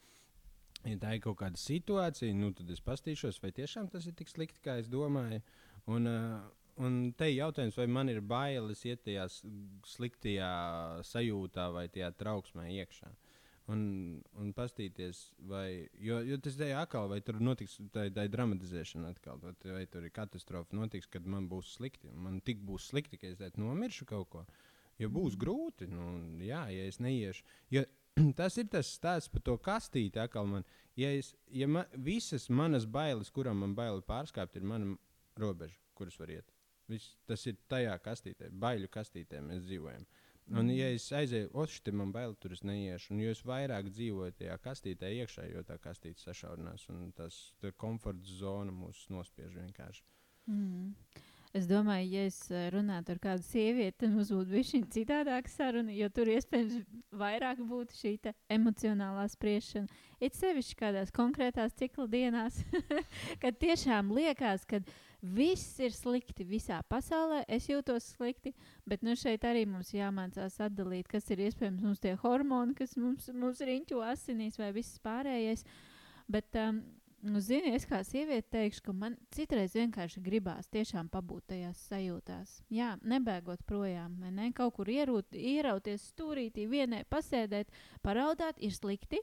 ja 0.83 0.97
tā 0.99 1.15
ir 1.15 1.23
kaut 1.23 1.39
kāda 1.39 1.57
situācija, 1.57 2.35
nu, 2.35 2.51
tad 2.53 2.69
es 2.69 2.83
paskatīšos, 2.83 3.39
vai 3.41 3.53
tiešām 3.55 3.87
tas 3.89 4.05
ir 4.11 4.13
tik 4.19 4.27
slikti, 4.29 4.59
kā 4.61 4.75
es 4.83 4.91
domāju. 4.91 5.39
Un, 5.87 6.05
ā, 6.11 6.19
un 6.79 6.99
te 7.17 7.29
ir 7.29 7.41
jautājums, 7.41 7.77
vai 7.79 7.87
man 7.91 8.11
ir 8.11 8.21
bailes 8.25 8.83
iet 8.87 9.03
tajā 9.05 9.25
sliktajā 9.87 10.51
sajūtā 11.07 11.67
vai 11.75 11.87
tajā 11.91 12.11
trauksmē 12.19 12.69
iekšā. 12.79 13.11
Un, 13.69 13.81
un 14.41 14.49
paskatīties, 14.57 15.19
vai, 15.45 15.85
jo, 16.01 16.17
jo 16.25 16.39
tas 16.41 16.55
ir 16.57 16.71
atkal, 16.73 17.05
vai 17.11 17.19
tur 17.21 17.37
notiks 17.43 17.75
tā, 17.93 18.07
tā 18.15 18.25
dramatizēšana 18.33 19.11
atkal, 19.13 19.37
vai, 19.43 19.53
vai 19.75 19.83
tur 19.91 20.07
ir 20.07 20.13
katastrofa, 20.15 20.73
notiks, 20.73 21.09
kad 21.13 21.27
man 21.29 21.45
būs 21.51 21.75
slikti. 21.75 22.09
Man 22.09 22.39
tik 22.45 22.63
būs 22.65 22.89
slikti, 22.89 23.19
ka 23.21 23.29
es 23.29 23.37
teicu, 23.37 23.61
nomiršu 23.61 24.09
kaut 24.09 24.31
ko. 24.33 24.43
Jo 24.99 25.11
būs 25.13 25.37
grūti, 25.39 25.85
nu, 25.91 26.09
jā, 26.43 26.63
ja 26.73 26.89
es 26.89 26.97
neiešu. 27.03 27.45
Jo, 27.75 27.85
tas 28.39 28.57
ir 28.57 28.71
tas 28.73 28.89
stāsts 28.89 29.29
par 29.29 29.45
to 29.45 29.59
kastīti. 29.61 30.25
Man, 30.49 30.65
ja 30.97 31.13
es, 31.13 31.35
ja 31.53 31.69
ma, 31.69 31.85
visas 31.93 32.49
manas 32.49 32.89
bailes, 32.89 33.29
kurām 33.29 33.61
man 33.61 33.77
baili 33.77 34.01
pārskāpt, 34.07 34.57
ir 34.57 34.65
mana 34.65 34.95
robeža, 35.37 35.77
kuras 35.93 36.17
var 36.17 36.33
iet. 36.33 36.58
Viss, 36.89 37.15
tas 37.29 37.45
ir 37.49 37.59
tajā 37.69 37.93
kastītē, 38.03 38.49
baiļu 38.63 38.89
kastītē 38.91 39.41
mēs 39.45 39.67
dzīvojam. 39.67 40.07
Un, 40.57 40.69
ja 40.73 40.87
es 40.89 41.03
aizēju, 41.13 41.51
otršķi, 41.61 41.91
man 41.93 42.09
bail, 42.13 42.31
tur 42.41 42.55
es 42.55 42.63
neiešu. 42.65 43.11
Un, 43.13 43.19
jo 43.21 43.33
vairāk 43.45 43.91
dzīvoju 43.93 44.33
tajā 44.39 44.55
kastītē 44.63 45.11
iekšā, 45.19 45.45
jo 45.51 45.61
tā 45.67 45.77
kastīte 45.81 46.23
sašaurinās 46.23 46.87
un 46.89 47.11
tas 47.17 47.37
komforta 47.77 48.37
zona 48.39 48.73
mūs 48.73 49.03
nospiež 49.13 49.53
vienkārši. 49.59 50.01
Mm. 50.49 50.95
Es 51.49 51.65
domāju, 51.65 52.11
ja 52.13 52.23
es 52.29 52.35
eh, 52.53 52.67
runātu 52.69 53.15
ar 53.15 53.19
kādu 53.23 53.41
sievieti, 53.41 53.95
tad 54.03 54.11
mums 54.13 54.29
būtu 54.29 54.51
bijis 54.51 54.67
šī 54.69 54.81
citādāka 54.93 55.49
saruna, 55.49 55.95
jo 55.97 56.05
tur 56.13 56.29
iespējams 56.29 56.75
vairāk 57.17 57.63
būtu 57.65 57.97
šī 57.97 58.11
emocionālā 58.53 59.23
spriešana. 59.33 59.89
It 60.21 60.37
sevišķi 60.37 60.77
kādās 60.77 61.09
konkrētās 61.15 61.73
cikla 61.79 62.05
dienās, 62.11 62.59
kad 63.41 63.57
tiešām 63.57 64.11
liekas, 64.13 64.67
ka 64.69 64.83
viss 65.25 65.79
ir 65.81 65.95
slikti 65.97 66.45
visā 66.45 66.83
pasaulē, 66.85 67.41
es 67.49 67.65
jūtos 67.71 68.11
slikti, 68.13 68.53
bet 68.85 69.01
nu 69.01 69.17
šeit 69.17 69.47
arī 69.49 69.65
mums 69.65 69.89
jāmācās 69.95 70.61
atdalīt, 70.61 71.09
kas 71.09 71.31
ir 71.33 71.41
iespējams 71.47 71.81
mums 71.81 72.05
tie 72.05 72.13
hormoni, 72.21 72.77
kas 72.77 72.93
mums, 72.93 73.25
mums 73.33 73.65
riņķo 73.65 74.05
asinīs 74.05 74.61
vai 74.61 74.69
viss 74.77 75.01
pārējais. 75.01 75.65
Bet, 76.29 76.53
um, 76.61 76.83
Nu, 77.19 77.41
zini, 77.43 77.73
es 77.75 77.83
kā 77.83 77.97
sieviete 78.07 78.47
teikšu, 78.53 78.79
ka 78.85 78.93
man 78.95 79.17
citreiz 79.35 79.73
vienkārši 79.75 80.21
gribās 80.23 80.69
tiešām 80.71 81.09
pabūt 81.11 81.49
tajās 81.51 81.81
sajūtās. 81.89 82.53
Jā, 82.71 82.93
nebēgot 83.03 83.65
projām, 83.67 84.13
ne? 84.31 84.45
Kaut 84.55 84.77
kur 84.77 84.87
ierūt, 84.87 85.35
ierauties 85.35 86.05
stūrītī, 86.13 86.69
vienai 86.71 87.01
pasēdēt, 87.11 87.73
paraudāt, 88.05 88.61
ir 88.63 88.71
slikti. 88.71 89.19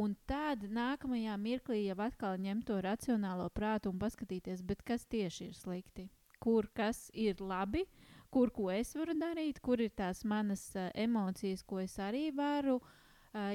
Un 0.00 0.14
tad 0.28 0.64
nākamajā 0.72 1.36
mirklī 1.40 1.82
jau 1.82 1.98
atkal 2.04 2.40
ņemt 2.40 2.64
to 2.68 2.80
racionālo 2.84 3.50
prātu 3.52 3.92
un 3.92 4.00
paskatīties, 4.00 4.64
kas 4.84 5.04
tieši 5.04 5.50
ir 5.50 5.56
slikti. 5.56 6.08
Kur 6.40 6.70
kas 6.72 7.10
ir 7.12 7.42
labi, 7.44 7.84
kur 8.32 8.48
ko 8.52 8.70
es 8.72 8.94
varu 8.96 9.16
darīt, 9.20 9.60
kur 9.60 9.80
ir 9.84 9.92
tās 9.92 10.24
manas 10.24 10.64
uh, 10.76 10.88
emocijas, 10.96 11.64
ko 11.64 11.80
es 11.84 11.98
arī 12.00 12.30
varu 12.32 12.80
Uh, 12.80 12.94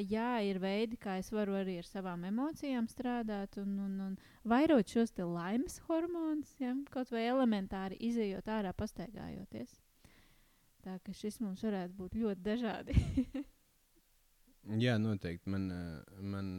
jā, 0.01 0.29
ir 0.47 0.59
veidi, 0.63 0.97
kā 1.01 1.17
es 1.21 1.31
varu 1.33 1.55
arī 1.59 1.77
ar 1.81 1.87
savām 1.87 2.25
emocijām 2.29 2.87
strādāt 2.91 3.57
un, 3.61 3.77
un, 3.85 3.95
un 4.07 4.17
vairot 4.47 4.89
šos 4.89 5.15
laimes 5.17 5.79
hormonus, 5.87 6.53
ja? 6.59 6.75
kaut 6.93 7.11
vai 7.13 7.25
elementāri 7.29 7.97
izējot 8.09 8.49
ārā, 8.49 8.73
pastaigājoties. 8.77 9.79
Tā 10.83 10.97
ka 10.99 11.15
šis 11.15 11.39
mums 11.39 11.63
varētu 11.63 11.95
būt 11.95 12.15
ļoti 12.19 12.43
dažādi. 12.43 12.97
Jā, 14.83 14.97
noteikti. 14.99 15.51
Man, 15.51 15.69
man 16.19 16.49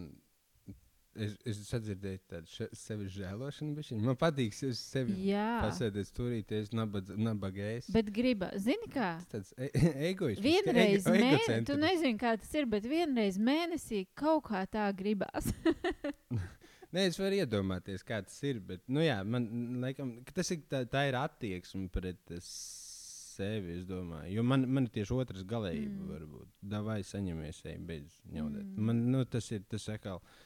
es, 1.16 1.36
es 1.46 1.60
sadzirdēju 1.68 2.20
tādu 2.30 2.68
sevi 2.76 3.06
žēlošanu. 3.14 3.74
bišķiņ. 3.78 4.00
Man 4.02 4.16
patīk 4.16 4.54
se- 4.56 4.72
sevi 4.74 5.14
pasēdēt 5.34 6.08
stūrīties, 6.10 6.72
nabagais. 6.74 7.90
bet 7.92 8.10
griba, 8.12 8.50
zini 8.58 8.88
kā? 8.92 9.14
Tas 9.30 9.52
tāds 9.52 9.54
e 9.58 10.10
egoisms. 10.10 10.42
Vienreiz 10.44 11.04
mēnesī, 11.06 11.64
tu 11.66 11.76
nezini, 11.80 12.18
kā 12.18 12.36
tas 12.38 12.52
ir, 12.54 12.66
bet 12.66 12.82
vienreiz 12.84 13.38
mēnesī 13.38 14.06
kaut 14.14 14.44
kā 14.50 14.64
tā 14.66 14.88
gribās. 14.96 15.50
Nē, 16.94 17.08
es 17.10 17.18
varu 17.18 17.40
iedomāties, 17.42 18.04
kā 18.06 18.20
tas 18.22 18.36
ir. 18.46 18.60
Bet, 18.62 18.84
nu, 18.88 19.00
jā, 19.02 19.16
man 19.26 19.48
liekas, 19.82 20.12
tas 20.36 20.50
ir, 20.54 20.60
tā, 20.70 20.84
tā 20.86 21.08
ir 21.08 21.16
attieksme 21.18 21.88
pret 21.90 22.20
eh, 22.30 22.38
sevi. 22.38 23.80
es 23.80 23.84
domāju. 23.88 24.30
Jo 24.36 24.44
man, 24.46 24.62
man 24.70 24.86
ir 24.86 24.92
tieši 25.00 25.16
otrs 25.18 25.42
galējība, 25.50 25.98
Mm. 25.98 26.10
varbūt. 26.12 26.48
Davai 26.62 27.00
saņemies, 27.02 27.64
ej, 27.66 27.78
beidz 27.88 28.20
ņaudēt. 28.30 28.68
Mm. 28.68 28.78
Man, 28.90 29.00
nu, 29.10 29.24
tas 29.24 29.50
ir 29.50 29.64
tas 29.68 29.88
atkal. 29.90 30.22
Uh, 30.22 30.43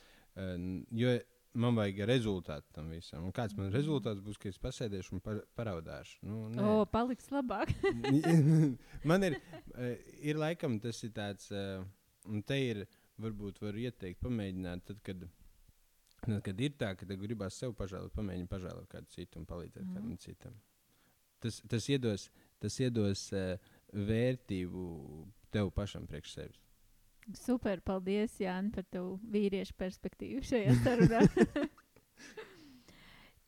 jo 0.95 1.15
man 1.59 1.79
vajag 1.79 2.03
rezultātu 2.09 2.75
tam 2.75 2.91
visam. 2.93 3.25
Un 3.27 3.35
kāds 3.35 3.57
man 3.59 3.73
rezultāts 3.75 4.23
būs, 4.25 4.39
ka 4.41 4.51
es 4.51 4.61
pasēdēšu 4.63 5.17
un 5.17 5.23
par, 5.25 5.41
paraudāšu? 5.59 6.21
Nu, 6.29 6.45
nē. 6.53 6.63
o, 6.63 6.85
paliks 6.93 7.31
labāk. 7.35 7.73
man 9.11 9.27
ir, 9.27 9.39
uh, 9.75 9.91
ir 10.23 10.39
laikam 10.39 10.79
tas 10.83 11.01
ir 11.07 11.15
tāds, 11.17 11.51
uh, 11.55 11.83
un 12.29 12.45
te 12.47 12.61
ir, 12.63 12.85
varbūt 13.19 13.59
var 13.65 13.79
ieteikt, 13.79 14.21
pamēģināt, 14.23 14.85
tad, 14.87 15.03
kad, 15.07 15.25
tad, 16.21 16.39
kad 16.47 16.63
ir 16.63 16.77
tā, 16.79 16.93
ka 16.99 17.09
gribās 17.09 17.59
sev 17.59 17.75
pažēlot, 17.79 18.15
pamēģini 18.15 18.51
pažēlot 18.51 18.87
kādu 18.93 19.11
citu 19.17 19.41
un 19.41 19.49
palīdzēt 19.49 19.83
mm. 19.83 19.97
kādam 19.97 20.23
citam. 20.23 20.55
Tas, 21.43 21.61
tas 21.71 21.91
iedos, 21.91 22.29
tas 22.63 22.79
iedos 22.83 23.29
uh, 23.35 23.75
vērtību 23.95 24.87
tev 25.55 25.73
pašam 25.75 26.07
priekš 26.07 26.35
sevis. 26.37 26.68
Super, 27.37 27.83
paldies, 27.85 28.39
Jānis, 28.41 28.73
par 28.73 28.87
tavu 28.89 29.19
vīriešu 29.29 29.75
perspektīvu 29.77 30.45
šajā 30.49 30.77
sarunā. 30.81 31.21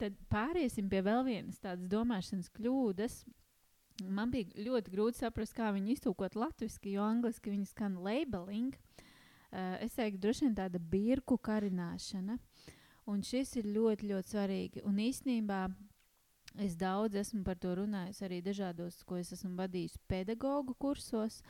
Tad 0.01 0.17
pāriesim 0.33 0.89
pie 0.89 1.01
vēl 1.05 1.23
vienas 1.25 1.57
tādas 1.61 1.89
domāšanas 1.89 2.49
kļūdas. 2.57 3.21
Man 4.09 4.31
bija 4.33 4.65
ļoti 4.65 4.93
grūti 4.93 5.21
saprast, 5.21 5.53
kā 5.57 5.71
viņu 5.73 5.95
iztūkot 5.95 6.37
latviešu, 6.37 6.81
jo 6.93 7.03
angļuiski 7.05 7.53
viņi 7.53 7.69
skan 7.69 7.97
labeling. 8.01 8.77
Uh, 9.51 9.77
es 9.83 9.97
teiktu, 9.97 10.21
droši 10.23 10.47
vien 10.47 10.55
tāda 10.57 10.79
birku 10.79 11.37
karināšana. 11.37 12.37
Un 13.09 13.21
šis 13.25 13.55
ir 13.59 13.69
ļoti, 13.73 14.11
ļoti 14.13 14.33
svarīgi. 14.35 14.85
Un 14.87 15.01
īsnībā 15.01 15.65
es 16.61 16.77
daudz 16.79 17.17
esmu 17.21 17.43
par 17.45 17.57
to 17.61 17.73
runājis 17.81 18.21
arī 18.25 18.41
dažādos, 18.45 19.01
ko 19.05 19.17
es 19.19 19.33
esmu 19.35 19.55
vadījis 19.59 19.97
pedagoģu 20.11 20.77
kursos. 20.81 21.41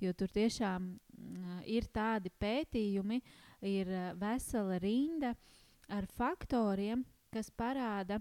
Jo 0.00 0.14
tur 0.16 0.32
tiešām 0.32 0.86
mm, 0.90 1.62
ir 1.68 1.88
tādi 1.92 2.32
pētījumi, 2.40 3.20
ir 3.68 3.90
uh, 3.92 4.10
vesela 4.20 4.78
rinda 4.82 5.34
ar 5.90 6.06
faktoriem, 6.16 7.04
kas 7.34 7.50
parāda, 7.50 8.20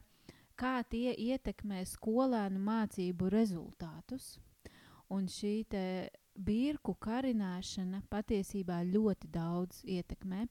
kā 0.59 0.79
tie 0.89 1.13
ietekmē 1.15 1.83
skolēnu 1.87 2.59
mācību 2.61 3.29
rezultātus. 3.31 4.37
Un 5.09 5.25
šī 5.31 5.63
birku 6.37 6.93
karināšana 7.01 8.03
patiesībā 8.11 8.83
ļoti 8.87 9.29
daudz 9.33 9.81
ietekmē. 9.83 10.45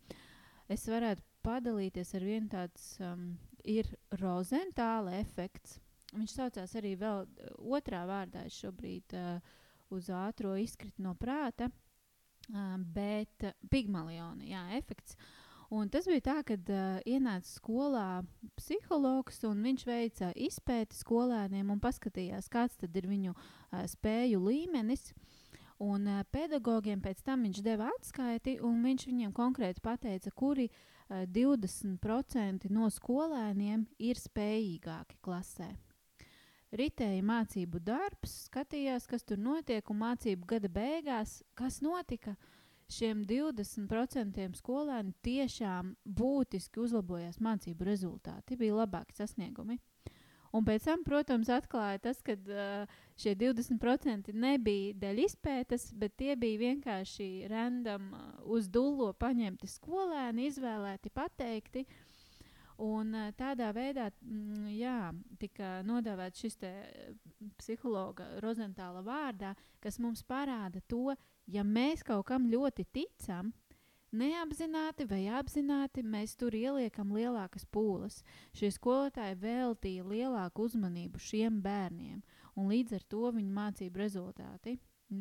Es 0.69 0.85
varētu 0.91 1.23
padalīties 1.47 2.15
ar 2.19 2.27
vienu 2.27 2.51
tādu, 2.53 2.83
um, 3.05 3.29
ir 3.65 3.89
rozentāla 4.21 5.17
efekts. 5.21 5.79
Viņš 6.13 6.35
saucās 6.35 6.75
arī 6.81 6.95
vēl 7.01 7.25
uh, 7.25 7.55
otrā 7.79 8.05
vārdā, 8.09 8.45
es 8.49 8.59
šobrīd 8.61 9.17
uh, 9.17 9.39
uz 9.95 10.09
ātro 10.13 10.55
izkrita 10.59 11.03
no 11.03 11.15
prāta, 11.19 11.71
bet 12.95 13.45
pigmaliona 13.71 14.47
jā, 14.49 14.65
efekts. 14.79 15.17
Un 15.69 15.91
tas 15.93 16.07
bija 16.09 16.23
tā, 16.25 16.37
kad 16.49 16.71
uh, 16.73 16.97
ienāca 17.05 17.45
skolā 17.45 18.23
psihologs 18.57 19.43
un 19.45 19.61
viņš 19.67 19.83
veica 19.85 20.31
izpēti 20.33 20.97
skolēniem 20.97 21.69
un 21.75 21.83
paskatījās, 21.83 22.49
kāds 22.49 22.81
ir 22.89 23.09
viņu 23.09 23.35
uh, 23.35 23.83
spēju 23.85 24.41
līmenis. 24.47 25.11
Un 25.85 26.09
uh, 26.09 26.23
pedagogiem 26.33 27.03
pēc 27.05 27.21
tam 27.27 27.45
viņš 27.45 27.61
deva 27.67 27.91
atskaiti, 27.99 28.57
un 28.65 28.81
viņš 28.81 29.05
viņiem 29.11 29.35
konkrēti 29.37 29.85
pateica, 29.85 30.33
kuri 30.33 30.71
uh, 30.71 31.27
20% 31.37 32.73
no 32.73 32.89
skolēniem 32.89 33.85
ir 34.01 34.17
spējīgāki 34.17 35.21
klasē. 35.21 35.69
Ritēja 36.77 37.23
mācību 37.25 37.81
darbs, 37.81 38.35
skatījās, 38.49 39.07
kas 39.09 39.25
tur 39.25 39.41
notiek, 39.41 39.89
un 39.89 40.03
mācību 40.03 40.49
gada 40.51 40.69
beigās, 40.69 41.39
kas 41.57 41.81
notika. 41.85 42.37
Šiem 42.89 43.27
20% 43.29 44.47
skolēni 44.57 45.13
tiešām 45.25 45.95
būtiski 46.05 46.81
uzlabojās 46.81 47.41
mācību 47.45 47.85
rezultāti, 47.85 48.57
bija 48.57 48.79
labāki 48.81 49.17
sasniegumi. 49.17 49.77
Un 50.57 50.65
pēc 50.65 50.87
tam, 50.89 51.03
protams, 51.05 51.51
atklāja 51.53 52.01
tas, 52.07 52.21
ka 52.25 52.33
uh, 52.33 53.01
šie 53.21 53.35
20% 53.37 54.33
nebija 54.33 54.97
dēļ 55.03 55.21
izpētes, 55.27 55.91
bet 55.93 56.17
tie 56.21 56.37
bija 56.41 56.63
vienkārši 56.63 57.29
random 57.53 58.13
uh, 58.17 58.31
uz 58.57 58.71
dullo 58.73 59.11
paņemti 59.13 59.69
skolēni, 59.69 60.49
izvēlēti, 60.49 61.13
pateikti. 61.13 61.85
Un 62.85 63.15
uh, 63.15 63.31
tādā 63.39 63.73
veidā 63.75 64.09
mm, 64.23 64.69
jā, 64.79 64.99
tika 65.41 65.79
nodēvēts 65.87 66.45
šis 66.45 66.61
psihologa 67.59 68.29
Rozentāla 68.45 69.03
vārdā, 69.03 69.55
kas 69.83 69.99
mums 69.99 70.23
parāda 70.23 70.83
to, 70.87 71.17
ja 71.51 71.65
mēs 71.67 72.05
kaut 72.07 72.29
kam 72.31 72.47
ļoti 72.51 72.87
ticam, 72.95 73.51
Neapzināti 74.09 75.05
vai 75.05 75.27
apzināti 75.37 76.01
mēs 76.01 76.33
tur 76.41 76.55
ieliekam 76.57 77.11
lielākas 77.13 77.67
pūles. 77.69 78.23
Šie 78.57 78.71
skolotāji 78.73 79.37
veltīja 79.43 80.07
lielāku 80.09 80.65
uzmanību 80.65 81.21
šiem 81.21 81.59
bērniem, 81.61 82.23
un 82.57 82.71
līdz 82.73 82.97
ar 82.97 83.05
to 83.05 83.29
viņu 83.37 83.53
mācību 83.53 84.01
rezultāti 84.01 84.79
nu, 85.13 85.21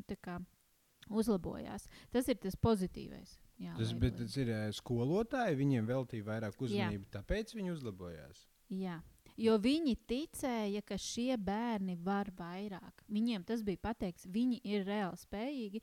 uzlabojās. 1.10 1.90
Tas 2.12 2.32
ir 2.32 2.40
tas 2.40 2.56
pozitīvais. 2.56 3.36
Jā, 3.58 3.74
tas, 3.78 3.92
bet, 3.98 4.20
tas 4.20 4.36
ir 4.38 4.52
skolotāji, 4.78 5.58
viņiem 5.58 5.88
veltīja 5.90 6.26
vairāk 6.28 6.60
uzmanību, 6.62 7.08
jā. 7.08 7.14
tāpēc 7.16 7.56
viņi 7.58 7.74
uzlabojās. 7.74 8.44
Jā. 8.70 9.00
Jo 9.38 9.56
viņi 9.62 9.94
ticēja, 10.10 10.82
ka 10.86 10.98
šie 10.98 11.36
bērni 11.38 11.94
var 12.02 12.30
vairāk. 12.38 13.04
Viņiem 13.14 13.46
tas 13.46 13.62
bija 13.66 13.82
pateikts, 13.90 14.26
viņi 14.34 14.60
ir 14.66 14.86
reāli 14.86 15.20
spējīgi, 15.22 15.82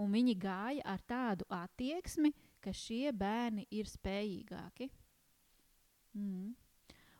un 0.00 0.12
viņi 0.16 0.34
gāja 0.40 0.84
ar 0.94 1.04
tādu 1.04 1.48
attieksmi, 1.52 2.32
ka 2.64 2.72
šie 2.72 3.12
bērni 3.12 3.66
ir 3.76 3.88
spējīgāki. 3.88 4.88
Mm. 6.16 6.54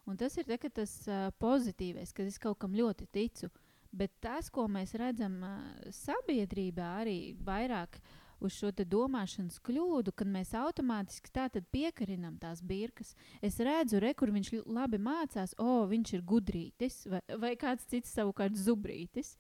Un 0.05 0.21
tas 0.21 0.37
ir 0.41 0.49
te, 0.49 0.59
tas 0.69 0.97
uh, 1.09 1.29
pozitīvais, 1.41 2.13
kad 2.17 2.29
es 2.29 2.41
kaut 2.41 2.59
kam 2.61 2.77
ļoti 2.77 3.09
ticu. 3.13 3.49
Bet 3.95 4.17
tas, 4.25 4.51
ko 4.51 4.67
mēs 4.69 4.97
redzam 4.99 5.37
uh, 5.45 5.61
sabiedrībā, 5.95 6.89
arī 7.05 7.19
vairāk 7.45 8.01
uz 8.41 8.57
šo 8.57 8.71
domāšanas 8.75 9.61
kļūdu, 9.65 10.15
kad 10.17 10.31
mēs 10.31 10.55
automātiski 10.59 11.31
piekarinām 11.73 12.39
tās 12.39 12.63
birkas. 12.63 13.15
Es 13.43 13.59
redzu, 13.59 14.01
re, 14.01 14.15
kur 14.15 14.31
viņš 14.35 14.55
labi 14.67 14.99
mācās, 14.99 15.55
o, 15.59 15.83
oh, 15.83 15.85
viņš 15.91 16.15
ir 16.15 16.23
gudrītis, 16.23 17.07
vai, 17.07 17.23
vai 17.39 17.55
kāds 17.57 17.87
cits 17.87 18.15
savukārt 18.15 18.57
zubrītis. 18.57 19.37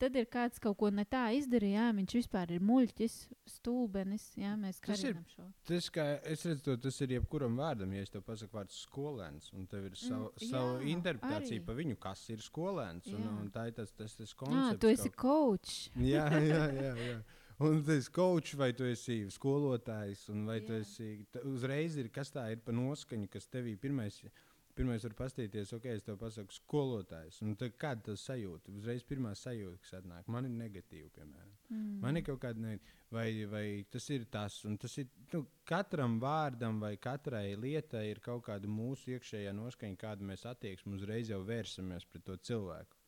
Tad 0.00 0.14
ir 0.16 0.24
kāds 0.32 0.60
kaut 0.62 0.78
ko 0.80 0.88
ne 0.94 1.02
tā 1.04 1.26
izdarījis, 1.36 1.74
jā, 1.76 1.88
viņš 1.98 2.14
vispār 2.16 2.52
ir 2.54 2.62
muļķis, 2.64 3.16
stulbenis. 3.56 4.30
Jā, 4.40 4.54
mēs 4.56 4.78
ir, 4.94 5.18
šo. 5.34 5.44
tas, 5.68 5.90
kā 5.92 6.06
es 6.30 6.44
redzu, 6.48 6.62
to, 6.64 6.76
tas 6.86 7.00
ir 7.04 7.12
jebkuram 7.18 7.58
vārdam, 7.60 7.92
ja 7.92 8.06
es 8.06 8.12
tev 8.14 8.24
pasaku 8.24 8.56
vārdu 8.56 8.76
skolēns, 8.78 9.50
un 9.52 9.68
tev 9.68 9.90
ir 9.90 9.98
savu, 10.00 10.30
mm, 10.30 10.48
savu 10.48 10.78
jā, 10.78 10.88
interpretācija 10.94 11.58
arī. 11.58 11.64
par 11.66 11.78
viņu, 11.82 12.00
kas 12.00 12.24
ir 12.32 12.44
skolēns. 12.46 13.12
Un, 13.12 13.28
un 13.42 13.52
tā 13.52 13.68
ir 13.68 13.76
tas, 13.76 13.92
tas, 13.92 14.16
tas 14.16 14.32
koncepts. 14.32 14.72
Jā, 14.72 14.80
tu 14.80 14.92
esi 14.94 15.12
coach. 15.12 15.76
jā, 16.00 16.28
jā, 16.48 16.66
jā. 16.80 16.94
jā. 17.10 17.22
Un 17.62 17.84
tas 17.86 18.08
ir 18.08 18.14
kočs, 18.14 18.56
vai 18.58 18.72
tu 18.74 18.86
esi 18.88 19.20
skolotājs, 19.30 20.26
vai 20.48 20.58
Jā. 20.58 20.66
tu 20.66 20.78
esi. 20.80 21.10
Uzreiz 21.46 21.98
ir 22.00 22.10
kas 22.14 22.32
tā 22.34 22.48
ir 22.50 22.64
pa 22.64 22.74
noskaņu, 22.74 23.30
kas 23.30 23.46
tevī 23.52 23.76
pirmais 23.78 24.18
ir 24.24 24.32
Pirmais 24.74 25.04
var 25.06 25.12
paskatīties, 25.14 25.70
ok, 25.76 25.84
es 25.94 26.02
tev 26.02 26.16
pasaku, 26.18 26.54
skolotājs. 26.56 27.36
Kāda 27.78 28.08
tas 28.08 28.24
sajūta? 28.26 28.72
Uzreiz 28.74 29.04
pirmā 29.06 29.30
sajūta, 29.38 29.78
kas 29.84 29.92
atnāk. 30.00 30.26
Man 30.34 30.48
ir 30.48 30.54
negatīva, 30.56 31.10
piemēram. 31.14 31.52
Mm. 31.68 31.92
Man 32.02 32.18
ir 32.18 32.24
kaut 32.26 32.40
kāda, 32.42 32.62
ne, 32.64 32.96
vai, 33.14 33.28
vai 33.50 33.62
tas 33.90 34.08
ir 34.10 34.26
tas, 34.34 34.56
un 34.66 34.74
tas 34.82 34.96
ir 34.98 35.06
nu, 35.30 35.44
katram 35.68 36.18
vārdam 36.22 36.82
vai 36.82 36.96
katrai 36.98 37.54
lietai 37.54 38.08
ir 38.10 38.20
kaut 38.24 38.42
kāda 38.48 38.70
mūsu 38.70 39.14
iekšējā 39.14 39.54
noskaņa, 39.54 40.00
kādu 40.00 40.26
mēs 40.32 40.42
attieksmi 40.50 40.98
uzreiz 40.98 41.30
jau 41.30 41.38
vērsamies 41.46 42.10
pret 42.10 42.26
to 42.26 42.36
cilvēku. 42.50 42.98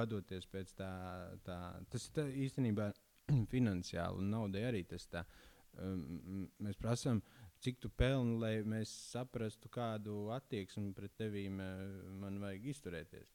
Vadoties 0.00 0.48
pēc 0.48 0.72
tā, 0.78 0.90
tā 1.44 1.60
tas 1.92 2.08
ir 2.08 2.16
tā, 2.16 2.28
īstenībā 2.46 2.88
finansiāli 3.54 4.22
un 4.22 4.34
naudai 4.34 4.66
arī 4.70 4.84
tas 4.88 5.06
tā. 5.10 5.24
Um, 5.80 6.48
mēs 6.58 6.76
prasām, 6.80 7.20
uh, 7.22 7.50
cik 7.60 7.80
tu 7.80 7.90
pelni, 7.92 8.38
lai 8.40 8.54
mēs 8.64 8.90
saprastu, 9.12 9.68
kādu 9.72 10.30
attieksmi 10.34 10.94
pret 10.96 11.12
tevīm 11.20 11.60
eh, 11.60 11.80
man 12.22 12.40
vajag 12.40 12.70
izturēties. 12.72 13.34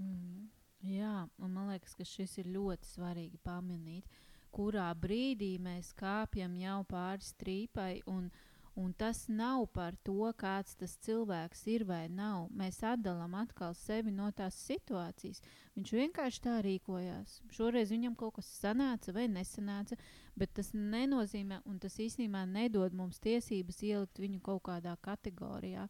Mm. 0.00 0.48
Jā, 0.90 1.26
un 1.44 1.52
man 1.52 1.68
liekas, 1.72 1.92
ka 1.96 2.06
šis 2.08 2.38
ir 2.40 2.52
ļoti 2.54 2.88
svarīgi 2.88 3.40
pamanīt, 3.44 4.06
kurā 4.52 4.88
brīdī 4.96 5.54
mēs 5.60 5.92
kāpjam 5.96 6.54
jau 6.56 6.78
pāri 6.88 7.26
strīpai 7.26 7.92
un, 8.08 8.30
uh, 8.30 8.49
Un 8.80 8.92
tas 8.92 9.26
nav 9.28 9.66
par 9.74 9.96
to, 10.06 10.30
kāds 10.40 10.72
tas 10.80 10.94
cilvēks 11.04 11.66
ir 11.68 11.82
vai 11.84 12.06
nav. 12.08 12.46
Mēs 12.56 12.78
atdalām 12.86 13.34
atkal 13.36 13.74
sevi 13.76 14.12
no 14.14 14.30
tās 14.32 14.56
situācijas. 14.68 15.42
Viņš 15.76 15.92
vienkārši 15.98 16.40
tā 16.46 16.54
rīkojās. 16.64 17.34
Šoreiz 17.52 17.92
viņam 17.92 18.14
kaut 18.16 18.38
kas 18.38 18.48
sanāca 18.62 19.12
vai 19.12 19.26
nesanāca, 19.28 19.98
bet 20.40 20.54
tas 20.56 20.72
nenozīmē, 20.72 21.60
un 21.68 21.76
tas 21.82 21.98
īstenībā 22.00 22.46
nedod 22.48 22.96
mums 22.96 23.20
tiesības 23.20 23.82
ielikt 23.90 24.22
viņu 24.24 24.40
kaut 24.48 24.64
kādā 24.70 24.96
kategorijā. 25.04 25.84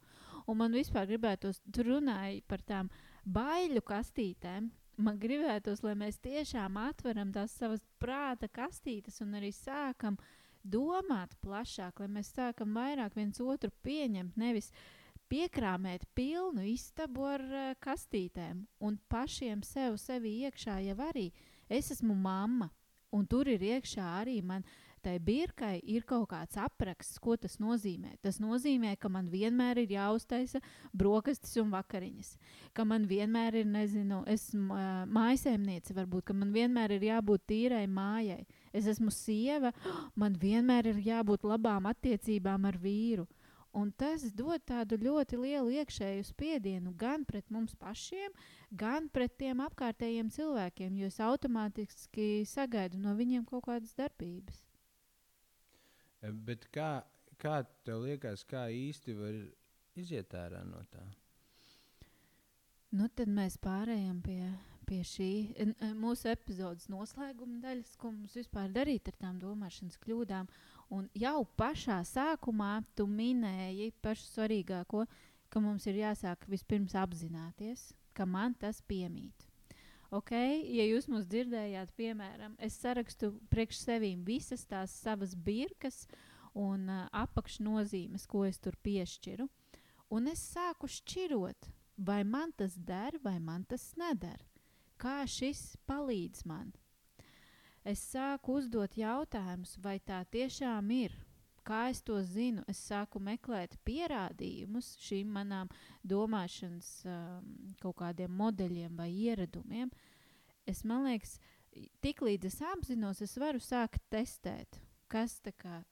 Un 0.50 0.58
man 0.58 0.74
vispār 0.74 1.06
gribētos, 1.12 1.62
tur 1.70 1.92
runāja 1.92 2.42
par 2.50 2.66
tām 2.66 2.90
baiļu 3.22 3.86
kastītēm. 3.86 4.66
Man 5.00 5.22
gribētos, 5.22 5.84
lai 5.86 5.94
mēs 5.94 6.18
tiešām 6.26 6.74
atveram 6.88 7.30
tās 7.32 7.54
savas 7.54 7.86
prāta 8.02 8.50
kastītes 8.50 9.22
un 9.22 9.38
arī 9.38 9.54
sākam 9.54 10.18
uh, 10.18 10.36
domāt 10.62 11.34
plašāk, 11.44 12.00
lai 12.00 12.08
mēs 12.16 12.32
sākam 12.34 12.74
vairāk 12.76 13.16
viens 13.16 13.40
otru 13.40 13.70
pieņemt, 13.84 14.36
nevis 14.36 14.70
piekrāmēt 15.30 16.04
pilnu 16.14 16.64
istabu 16.72 17.24
ar 17.30 17.44
uh, 17.46 17.72
kastītēm 17.82 18.66
un 18.82 18.98
pašiem 19.08 19.62
sev 19.62 19.96
sevi 20.02 20.40
iekšā 20.44 20.80
jau 20.88 20.98
arī. 21.06 21.30
Es 21.70 21.92
esmu 21.94 22.16
mamma, 22.18 22.70
un 23.14 23.26
tur 23.26 23.48
ir 23.48 23.62
iekšā 23.62 24.06
arī 24.20 24.40
man. 24.42 24.66
Tai 25.00 25.14
birkai 25.24 25.78
ir 25.88 26.02
kaut 26.04 26.26
kāds 26.28 26.58
apraksts, 26.60 27.16
ko 27.24 27.32
tas 27.40 27.54
nozīmē. 27.56 28.18
Tas 28.20 28.36
nozīmē, 28.36 28.98
ka 29.00 29.08
man 29.08 29.30
vienmēr 29.32 29.78
ir 29.80 29.94
jāuztaisa 29.94 30.60
brokastis 30.92 31.56
un 31.62 31.70
vakariņas. 31.72 32.34
Ka 32.76 32.84
man 32.84 33.06
vienmēr 33.08 33.62
ir, 33.62 33.70
nezinu, 33.70 34.20
esmu 34.28 34.76
uh, 34.76 34.90
mājasēmniece, 35.08 35.96
varbūt, 35.96 36.26
ka 36.28 36.36
man 36.36 36.52
vienmēr 36.52 36.98
ir 36.98 37.06
jābūt 37.14 37.46
tīrai 37.48 37.86
mājai. 37.88 38.42
Uh, 38.44 38.59
es 38.72 38.86
esmu 38.90 39.12
sieva, 39.14 39.72
man 40.20 40.38
vienmēr 40.38 40.92
ir 40.92 41.02
jābūt 41.10 41.46
labām 41.48 41.88
attiecībām 41.90 42.66
ar 42.70 42.78
vīru. 42.80 43.26
Un 43.70 43.92
tas 43.94 44.24
dod 44.34 44.64
tādu 44.66 44.96
ļoti 44.98 45.38
lielu 45.38 45.76
iekšēju 45.78 46.24
spiedienu 46.26 46.90
gan 46.98 47.22
pret 47.24 47.46
mums 47.54 47.76
pašiem, 47.78 48.32
gan 48.74 49.06
pret 49.14 49.36
tiem 49.38 49.62
apkārtējiem 49.62 50.32
cilvēkiem, 50.34 50.96
jo 50.98 51.06
es 51.06 51.20
automātiski 51.22 52.42
sagaidu 52.50 52.98
no 52.98 53.14
viņiem 53.14 53.44
kaut 53.46 53.68
kādas 53.68 53.94
darbības. 53.94 54.58
E, 56.20 56.32
bet 56.32 56.66
kā, 56.74 57.04
kā 57.38 57.60
tev 57.86 58.02
liekas, 58.08 58.42
kā 58.42 58.66
īsti 58.74 59.14
var 59.14 59.38
iziet 60.02 60.34
ārā 60.34 60.64
no 60.66 60.82
tā? 60.90 61.06
Nu, 62.90 63.06
tad 63.06 63.30
mēs 63.30 63.54
pārējām 63.62 64.18
pie 64.26 64.42
pie 64.90 65.00
šī 65.06 65.30
mūsu 65.98 66.32
epizodes 66.32 66.88
noslēguma 66.90 67.60
daļas, 67.62 67.94
ko 68.00 68.10
mums 68.10 68.34
vispār 68.34 68.72
darīt 68.74 69.10
ar 69.10 69.18
tām 69.22 69.38
domāšanas 69.38 70.00
kļūdām. 70.02 70.48
Un 70.90 71.06
jau 71.14 71.44
pašā 71.60 72.00
sākumā 72.08 72.80
tu 72.98 73.06
minēji 73.06 73.92
pašu 74.02 74.26
svarīgāko, 74.32 75.04
ka 75.50 75.62
mums 75.62 75.86
ir 75.86 76.00
jāsāk 76.02 76.48
vispirms 76.50 76.96
apzināties, 76.98 77.92
ka 78.14 78.26
man 78.26 78.56
tas 78.58 78.82
piemīt. 78.82 79.46
Okay? 80.10 80.58
Ja 80.74 80.88
jūs 80.88 81.06
mūs 81.06 81.28
dzirdējāt, 81.30 81.94
piemēram, 81.94 82.58
es 82.58 82.80
sarakstu 82.82 83.36
priekš 83.52 83.84
sevīm 83.84 84.26
visas 84.26 84.66
tās 84.66 84.96
savas 85.04 85.36
birkas 85.38 86.02
un 86.58 86.88
uh, 86.90 87.06
apakšnozīmes, 87.14 88.26
ko 88.26 88.42
es 88.48 88.58
tur 88.58 88.74
piešķiru, 88.82 89.46
un 90.10 90.30
es 90.34 90.42
sāku 90.50 90.90
šķirot, 90.90 91.70
vai 92.02 92.24
man 92.26 92.50
tas 92.58 92.74
der, 92.74 93.22
vai 93.22 93.38
man 93.38 93.62
tas 93.70 93.92
neder 94.00 94.49
kā 95.00 95.24
šis 95.28 95.74
palīdz 95.88 96.44
man. 96.48 96.72
Es 97.86 98.02
sāku 98.12 98.58
uzdot 98.60 98.98
jautājumus, 99.00 99.78
vai 99.80 99.98
tā 100.04 100.20
tiešām 100.28 100.90
ir. 100.92 101.14
Kā 101.64 101.86
es 101.92 102.00
to 102.04 102.18
zinu? 102.24 102.64
Es 102.68 102.80
sāku 102.88 103.20
meklēt 103.22 103.76
pierādījumus 103.86 104.94
šīm 105.00 105.32
manām 105.36 105.70
domāšanas 106.08 106.88
um, 107.08 107.48
kaut 107.80 107.98
kādiem 108.00 108.32
modeļiem 108.36 108.96
vai 109.00 109.08
ieradumiem. 109.12 109.92
Es 110.68 110.82
man 110.84 111.06
liekas, 111.08 111.38
tiklīdz 112.04 112.48
es 112.50 112.60
apzinos, 112.72 113.20
es 113.24 113.36
varu 113.40 113.60
sākt 113.64 114.02
testēt, 114.12 114.80
kas 115.08 115.40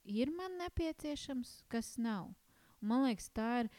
ir 0.04 0.32
man 0.32 0.58
nepieciešams, 0.64 1.62
kas 1.68 1.96
nav. 1.98 2.32
Un 2.82 2.92
man 2.92 3.08
liekas, 3.08 3.30
tā 3.32 3.64
ir. 3.64 3.72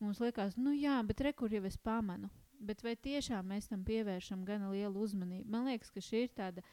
Mums 0.00 0.16
liekas, 0.16 0.56
nu 0.56 0.72
jā, 0.72 0.96
bet 1.04 1.20
rekur 1.20 1.52
jau 1.52 1.60
es 1.68 1.76
pamanu 1.76 2.30
bet 2.60 2.84
vai 2.84 2.94
tiešām 2.96 3.50
mēs 3.52 3.70
tam 3.70 3.82
pievēršam 3.86 4.44
gana 4.46 4.70
lielu 4.72 5.02
uzmanību? 5.06 5.48
Man 5.50 5.66
liekas, 5.70 5.90
ka 5.94 6.02
šī 6.04 6.24
ir 6.26 6.32
tāda 6.36 6.64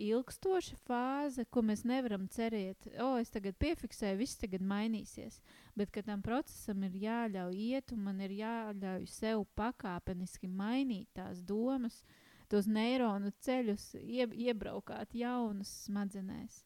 ilgstoša 0.00 0.76
fāze, 0.88 1.44
ko 1.50 1.62
mēs 1.62 1.84
nevaram 1.86 2.26
cerēt, 2.30 2.88
o, 2.96 3.14
oh, 3.14 3.16
es 3.22 3.30
tagad 3.30 3.56
piefiksēju, 3.62 4.18
viss 4.18 4.40
tagad 4.40 4.64
mainīsies. 4.66 5.38
Bet 5.78 5.94
tam 6.06 6.22
procesam 6.24 6.82
ir 6.88 6.98
jāļauj 7.04 7.58
iet, 7.70 7.94
un 7.94 8.04
man 8.08 8.20
ir 8.24 8.34
jāļauj 8.34 9.06
sev 9.10 9.46
pakāpeniski 9.58 10.50
mainīt 10.50 11.12
tās 11.14 11.42
domas, 11.46 12.02
tos 12.50 12.66
neironu 12.66 13.32
ceļus, 13.44 13.94
ie, 14.02 14.26
iebraukāt 14.48 15.14
jaunus 15.14 15.70
smadzenēs. 15.86 16.64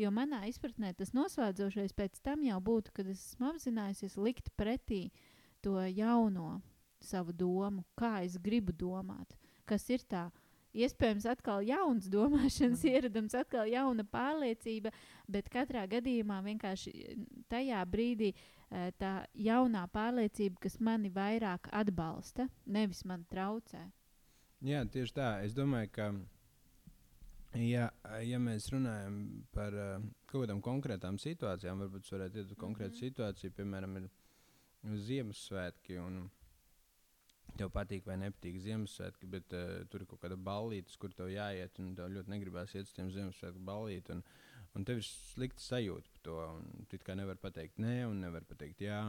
Jo 0.00 0.08
manā 0.14 0.46
izpratnē 0.48 0.94
tas 0.96 1.12
noslēdzošais 1.12 1.92
pēc 1.92 2.22
tam 2.24 2.40
jau 2.46 2.56
būtu, 2.64 2.94
kad 2.96 3.08
es 3.10 3.20
esmu 3.20 3.50
apzinājusies 3.50 4.16
likt 4.16 4.48
pretī 4.56 5.10
to 5.60 5.76
jauno 5.84 6.62
savu 7.00 7.32
domu, 7.32 7.84
kā 7.98 8.20
es 8.24 8.36
gribu 8.38 8.72
domāt, 8.72 9.36
kas 9.64 9.88
ir 9.90 10.04
tā 10.08 10.28
iespējams 10.76 11.26
atkal 11.30 11.64
jauns 11.66 12.08
domāšanas 12.10 12.84
mm. 12.84 12.90
ieradums, 12.94 13.34
atkal 13.34 13.68
jauna 13.70 14.04
pārliecība, 14.06 14.92
bet 15.30 15.50
katrā 15.52 15.86
gadījumā 15.90 16.40
vienkārši 16.46 16.92
tajā 17.50 17.80
brīdī 17.90 18.32
eh, 18.34 18.90
tā 18.98 19.14
jaunā 19.34 19.86
pārliecība, 19.92 20.60
kas 20.66 20.78
mani 20.80 21.10
vairāk 21.14 21.70
atbalsta, 21.72 22.48
nevis 22.66 23.04
man 23.04 23.26
traucē. 23.30 23.88
Jā, 24.60 24.84
tieši 24.84 25.16
tā. 25.16 25.30
Es 25.46 25.54
domāju, 25.56 25.88
ka, 25.96 26.10
ja, 27.56 27.88
ja 28.22 28.40
mēs 28.42 28.68
runājam 28.74 29.14
par 29.56 29.72
uh, 29.72 30.02
kaut 30.28 30.44
kādām 30.44 30.60
konkrētām 30.60 31.16
situācijām, 31.18 31.80
varbūt 31.80 32.04
jūs 32.04 32.14
varētu 32.18 32.44
uz 32.44 32.52
konkrētu 32.60 32.92
mm 32.92 32.98
-hmm. 32.98 33.06
situāciju, 33.06 33.54
piemēram, 33.56 33.96
ir 33.96 34.10
Ziemassvētki. 35.06 35.96
Un, 36.00 36.28
tev 37.58 37.70
patīk 37.74 38.06
vai 38.08 38.16
nepatīk 38.20 38.60
Ziemassvētki, 38.64 39.28
bet 39.30 39.56
uh, 39.56 39.80
tur 39.90 40.04
ir 40.04 40.10
kaut 40.10 40.22
kāda 40.22 40.36
ballīte, 40.36 40.94
kur 41.00 41.14
tev 41.16 41.30
jāiet, 41.32 41.80
un 41.82 41.94
tev 41.98 42.10
ļoti 42.14 42.32
negribās 42.32 42.74
iet 42.74 42.88
uz 42.88 42.94
tiem 42.96 43.10
Ziemassvētku 43.14 43.62
ballītēm. 43.66 44.20
Un, 44.20 44.46
un 44.78 44.86
tev 44.88 45.00
ir 45.00 45.06
slikta 45.06 45.64
sajūta 45.64 46.12
par 46.14 46.24
to. 46.26 46.38
Tu 46.90 47.00
kā 47.06 47.16
nevari 47.18 47.42
pateikt 47.42 47.80
nē, 47.82 47.96
un 48.10 48.20
nevari 48.24 48.48
pateikt 48.48 48.84
jā. 48.86 49.02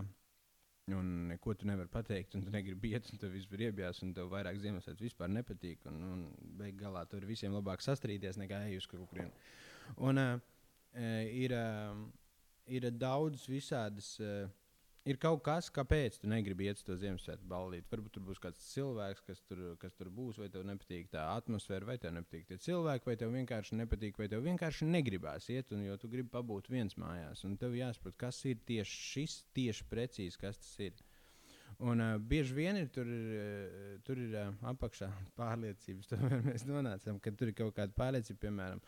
Un 0.91 1.11
neko 1.29 1.53
tu 1.55 1.67
nevari 1.69 1.91
pateikt, 1.91 2.33
un 2.35 2.43
tu 2.43 2.51
negribi 2.51 2.95
iet, 2.95 3.11
un 3.13 3.19
tev 3.21 3.35
vispār 3.35 3.67
iebjās, 3.67 4.01
un 4.05 4.15
tev 4.17 4.31
vairāk 4.31 4.57
Ziemassvētku 4.63 5.05
vispār 5.05 5.29
nepatīk. 5.31 5.85
Un, 5.91 5.99
un 6.13 6.23
beig 6.59 6.79
galā 6.79 7.05
tur 7.09 7.27
visiem 7.29 7.53
labāk 7.55 7.83
sastrīdties 7.85 8.39
nekā 8.41 8.63
ej 8.69 8.79
uz 8.81 8.89
kaut 8.89 9.05
kurien. 9.11 9.29
Un 10.01 10.21
uh, 10.21 10.33
ir, 11.27 11.53
uh, 11.53 12.01
ir 12.65 12.89
daudz 12.95 13.45
visādas. 13.51 14.15
Uh, 14.21 14.49
ir 15.09 15.17
kaut 15.21 15.41
kas, 15.45 15.69
kāpēc 15.73 16.19
tu 16.21 16.29
negribi 16.29 16.67
iet 16.69 16.79
uz 16.79 16.85
to 16.85 16.95
Ziemassvētku 17.01 17.47
ballīti. 17.49 17.87
Varbūt 17.91 18.15
tur 18.17 18.25
būs 18.27 18.41
kāds 18.41 18.65
cilvēks, 18.73 19.23
kas 19.27 19.41
tur, 19.49 19.61
kas 19.81 19.95
tur 19.97 20.11
būs, 20.13 20.39
vai 20.41 20.49
tev 20.53 20.65
nepatīk 20.67 21.09
tā 21.13 21.25
atmosfēra, 21.35 21.89
vai 21.91 21.97
tev 22.01 22.15
nepatīk 22.17 22.47
tie 22.49 22.59
cilvēki, 22.67 23.09
vai 23.09 23.17
tev 23.21 23.33
vienkārši 23.35 23.79
nepatīk, 23.81 24.19
vai 24.21 24.29
tev 24.31 24.45
vienkārši 24.45 24.89
negribās 24.89 25.49
iet, 25.53 25.73
un 25.75 25.85
jo 25.87 25.97
tu 26.01 26.11
gribi 26.11 26.29
pabūt 26.33 26.69
viens 26.73 26.97
mājās. 27.01 27.45
Un 27.47 27.57
tev 27.61 27.77
jāsaprot, 27.77 28.17
kas 28.21 28.43
ir 28.49 28.61
tieši 28.67 29.01
šis, 29.11 29.39
tieši 29.57 29.89
precīzi, 29.89 30.41
kas 30.41 30.61
tas 30.61 30.75
ir. 30.89 31.07
Un, 31.81 31.97
uh, 31.97 32.19
bieži 32.21 32.53
vien 32.53 32.77
ir 32.77 32.89
tur, 32.93 33.07
uh, 33.09 33.93
tur 34.05 34.19
ir 34.21 34.35
uh, 34.37 34.49
apakšā 34.69 35.07
pārliecības. 35.39 36.11
Tomēr 36.11 36.43
mēs 36.45 36.65
nonācām, 36.69 37.17
ka 37.23 37.33
tur 37.37 37.49
ir 37.49 37.57
kaut 37.57 37.73
kāda 37.77 37.95
pārliecība, 37.97 38.43
piemēram, 38.43 38.83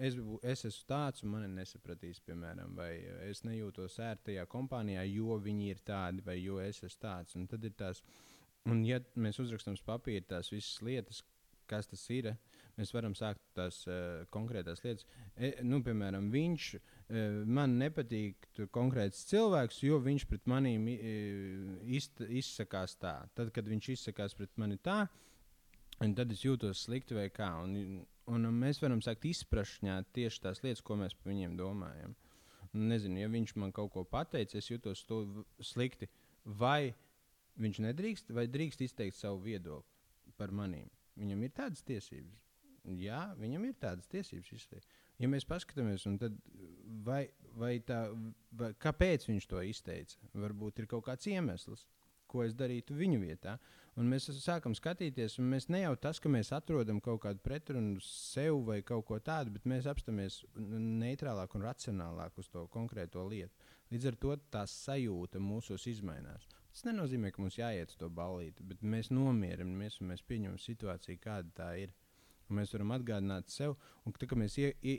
es, 0.00 0.16
es 0.54 0.64
esmu 0.70 0.88
tāds 0.88 1.24
un 1.24 1.34
mani 1.34 1.50
nesapratīs, 1.52 2.22
piemēram, 2.24 2.72
vai 2.78 2.92
es 3.28 3.44
nejūtos 3.44 3.98
ērtajā 4.06 4.46
kompānijā, 4.48 5.04
jo 5.10 5.36
viņi 5.44 5.68
ir 5.74 5.82
tādi, 5.84 6.24
vai 6.24 6.38
jo 6.40 6.56
es 6.64 6.80
esmu 6.80 7.02
tāds. 7.04 7.36
Un 7.36 7.44
tad 7.50 7.66
ir 7.68 7.76
tās, 7.76 8.00
un 8.68 8.80
ja 8.88 9.02
mēs 9.20 9.42
uzrakstām 9.44 9.76
uz 9.76 9.84
papīra 9.84 10.24
tās 10.32 10.52
visas 10.54 10.80
lietas, 10.84 11.20
kas 11.68 11.90
tas 11.90 12.06
ir, 12.14 12.30
mēs 12.78 12.94
varam 12.96 13.12
sākt 13.18 13.42
tās 13.58 13.82
uh, 13.84 14.24
konkrētās 14.32 14.80
lietas. 14.86 15.04
E, 15.36 15.58
nu, 15.60 15.82
piemēram, 15.84 16.32
viņš 16.32 16.70
uh, 16.78 16.97
man 17.08 17.78
nepatīk 17.80 18.46
konkrēts 18.74 19.24
cilvēks, 19.30 19.80
jo 19.86 19.96
viņš 20.04 20.26
pret 20.28 20.44
maniem 20.50 20.84
izsakās 21.88 22.98
tā. 23.00 23.14
Tad, 23.34 23.52
kad 23.54 23.68
viņš 23.68 23.88
izsakās 23.94 24.36
pret 24.36 24.52
mani 24.60 24.76
tā, 24.76 25.06
tad 25.98 26.32
es 26.34 26.44
jūtos 26.44 26.84
slikti 26.84 27.16
vai 27.16 27.28
kā. 27.32 27.48
Un, 27.64 28.02
un 28.28 28.48
mēs 28.60 28.82
varam 28.82 29.00
sākt 29.04 29.24
izprašņāt 29.30 30.12
tieši 30.18 30.44
tās 30.44 30.62
lietas, 30.64 30.84
ko 30.84 30.98
mēs 31.00 31.16
par 31.16 31.32
viņiem 31.32 31.56
domājam. 31.58 32.14
Un, 32.74 32.88
nezinu, 32.92 33.22
ja 33.22 33.32
viņš 33.32 33.56
man 33.56 33.72
kaut 33.72 33.94
ko 33.94 34.04
pateica, 34.04 34.60
es 34.60 34.68
jūtos 34.68 35.06
to 35.08 35.22
slikti. 35.64 36.10
Vai 36.44 36.92
viņš 37.58 37.80
nedrīkst, 37.88 38.34
vai 38.36 38.46
drīkst 38.52 38.84
izteikt 38.84 39.16
savu 39.16 39.40
viedokli 39.48 40.36
par 40.36 40.52
maniem? 40.52 40.90
Viņam 41.18 41.42
ir 41.42 41.56
tādas 41.56 41.82
tiesības. 41.88 42.44
Jā, 42.98 43.32
viņam 43.40 43.64
ir 43.68 43.74
tādas 43.80 44.06
tiesības 44.12 44.52
izteikt. 44.54 44.92
Ja 45.18 45.30
mēs 45.30 45.46
paskatāmies, 45.48 46.06
vai, 47.06 47.24
vai 47.58 47.78
tā, 47.82 48.04
vai, 48.54 48.72
kāpēc 48.78 49.26
viņš 49.26 49.48
to 49.50 49.62
izteica? 49.66 50.18
Varbūt 50.38 50.78
ir 50.78 50.86
kaut 50.90 51.08
kāds 51.08 51.26
iemesls, 51.26 51.86
ko 52.28 52.44
es 52.44 52.54
darītu 52.54 52.94
viņu 52.94 53.18
vietā. 53.22 53.56
Un 53.98 54.06
mēs 54.06 54.28
sākam 54.38 54.76
skatīties, 54.78 55.40
un 55.42 55.48
mēs 55.50 55.66
ne 55.74 55.80
jau 55.82 55.96
tas, 55.98 56.20
ka 56.22 56.30
mēs 56.30 56.52
atrodam 56.54 57.00
kaut 57.02 57.24
kādu 57.24 57.42
pretrunu 57.42 57.98
sev 58.04 58.60
vai 58.68 58.78
kaut 58.86 59.08
ko 59.08 59.18
tādu, 59.18 59.56
bet 59.56 59.66
mēs 59.66 59.88
apstāmies 59.90 60.44
neitrālāk 60.54 61.56
un 61.58 61.66
racionālāk 61.66 62.38
uz 62.38 62.50
to 62.52 62.68
konkrēto 62.70 63.24
lietu. 63.26 63.72
Līdz 63.90 64.10
ar 64.10 64.18
to 64.22 64.36
tā 64.54 64.62
sajūta 64.70 65.42
mūsos 65.42 65.88
izmainās. 65.90 66.46
Tas 66.70 66.84
nenozīmē, 66.86 67.32
ka 67.34 67.42
mums 67.42 67.58
jāiet 67.58 67.90
uz 67.90 67.98
to 67.98 68.06
ballīti, 68.12 68.62
bet 68.70 68.84
mēs 68.86 69.10
nomierinamies 69.10 69.98
un 69.98 70.12
mēs 70.12 70.22
pieņemam 70.28 70.60
situāciju, 70.62 71.18
kāda 71.24 71.50
tā 71.56 71.72
ir. 71.82 71.96
Mēs 72.54 72.72
varam 72.74 72.94
atgādināt 72.96 73.52
sev, 73.52 73.76
un 74.06 74.14
tā, 74.16 74.28
ka 74.28 74.38
mēs 74.38 74.56
ie, 74.60 74.72
ie, 74.82 74.98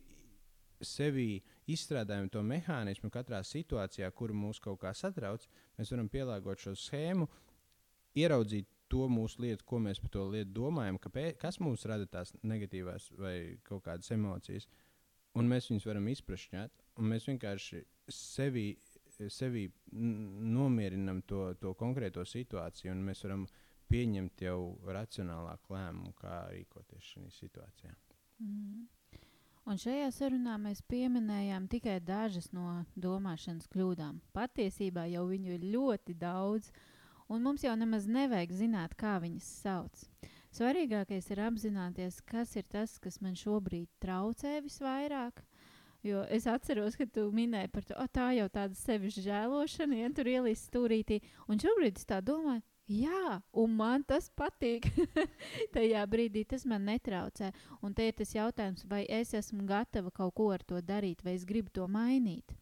sevī 0.86 1.42
izstrādājam 1.70 2.30
to 2.32 2.44
mehānismu 2.46 3.12
katrā 3.14 3.42
situācijā, 3.46 4.10
kur 4.16 4.34
mūs 4.34 4.62
kaut 4.64 4.80
kā 4.84 4.94
satrauc, 4.96 5.48
mēs 5.78 5.92
varam 5.94 6.10
pielāgot 6.12 6.62
šo 6.64 6.76
schēmu, 6.78 7.28
ieraudzīt 8.20 8.70
to 8.90 9.06
mūsu 9.12 9.44
lietu, 9.44 9.66
ko 9.70 9.82
mēs 9.84 10.02
par 10.02 10.14
to 10.14 10.28
lietu 10.32 10.54
domājam, 10.62 10.98
kāpēc, 11.02 11.38
kas 11.42 11.60
mums 11.62 11.86
rada 11.90 12.08
tās 12.10 12.34
negatīvās 12.42 13.12
vai 13.20 13.36
kaut 13.68 13.84
kādas 13.86 14.10
emocijas. 14.16 14.70
Un 15.38 15.46
mēs 15.46 15.70
viņus 15.70 15.86
varam 15.86 16.08
izprašņāt, 16.10 16.88
un 16.98 17.12
mēs 17.12 17.28
vienkārši 17.30 17.84
sevi 18.10 18.72
sevi 19.28 19.72
nomierinam 19.92 21.22
to, 21.28 21.54
to 21.60 21.74
konkrēto 21.80 22.24
situāciju, 22.28 22.94
un 22.94 23.04
mēs 23.04 23.24
varam 23.26 23.46
pieņemt 23.90 24.46
jau 24.46 24.60
racionālāku 24.86 25.76
lēmumu, 25.76 26.14
kā 26.20 26.46
rīkoties 26.54 27.12
šajā 27.14 27.34
situācijā. 27.36 27.94
Mm. 28.44 28.88
Un 29.70 29.78
šajā 29.78 30.08
sarunā 30.16 30.56
mēs 30.62 30.82
pieminējām 30.90 31.68
tikai 31.70 32.00
dažas 32.02 32.50
no 32.56 32.80
domāšanas 32.98 33.70
kļūdām. 33.70 34.22
Patiesībā 34.34 35.06
jau 35.12 35.28
viņu 35.30 35.58
ir 35.58 35.68
ļoti 35.76 36.16
daudz, 36.18 36.72
un 37.30 37.44
mums 37.46 37.66
jau 37.68 37.76
nemaz 37.78 38.08
nevajag 38.10 38.56
zināt, 38.64 38.96
kā 38.98 39.20
viņas 39.22 39.52
sauc. 39.60 40.06
Svarīgākais 40.56 41.30
ir 41.30 41.44
apzināties, 41.46 42.24
kas 42.26 42.56
ir 42.58 42.66
tas, 42.66 42.96
kas 42.98 43.20
man 43.22 43.38
šobrīd 43.38 43.92
traucē 44.02 44.56
visvairāk, 44.66 45.44
Jo 46.04 46.22
es 46.32 46.46
atceros, 46.48 46.96
ka 46.96 47.04
tu 47.12 47.26
minēji 47.36 47.70
par 47.74 47.84
to, 47.84 47.96
ka 47.98 48.08
tā 48.16 48.28
jau 48.38 48.46
tāda 48.48 48.78
sevis 48.80 49.18
žēlošana, 49.20 49.98
ja 50.00 50.12
tur 50.16 50.30
ielīst 50.32 50.70
stūrītī. 50.70 51.20
Un 51.52 51.60
šobrīd 51.60 52.00
es 52.00 52.08
tā 52.08 52.22
domāju, 52.24 52.64
jā, 52.90 53.40
un 53.54 53.76
man 53.78 54.04
tas 54.08 54.30
patīk. 54.36 54.90
Tajā 55.76 56.06
brīdī 56.10 56.44
tas 56.50 56.66
man 56.70 56.88
netraucē. 56.90 57.52
Un 57.86 57.94
te 57.94 58.10
ir 58.10 58.18
tas 58.18 58.34
jautājums, 58.36 58.86
vai 58.90 59.06
es 59.06 59.36
esmu 59.38 59.68
gatava 59.70 60.12
kaut 60.12 60.36
ko 60.38 60.50
ar 60.56 60.66
to 60.66 60.82
darīt, 60.82 61.24
vai 61.24 61.38
es 61.38 61.46
gribu 61.48 61.72
to 61.74 61.88
mainīt. 61.88 62.56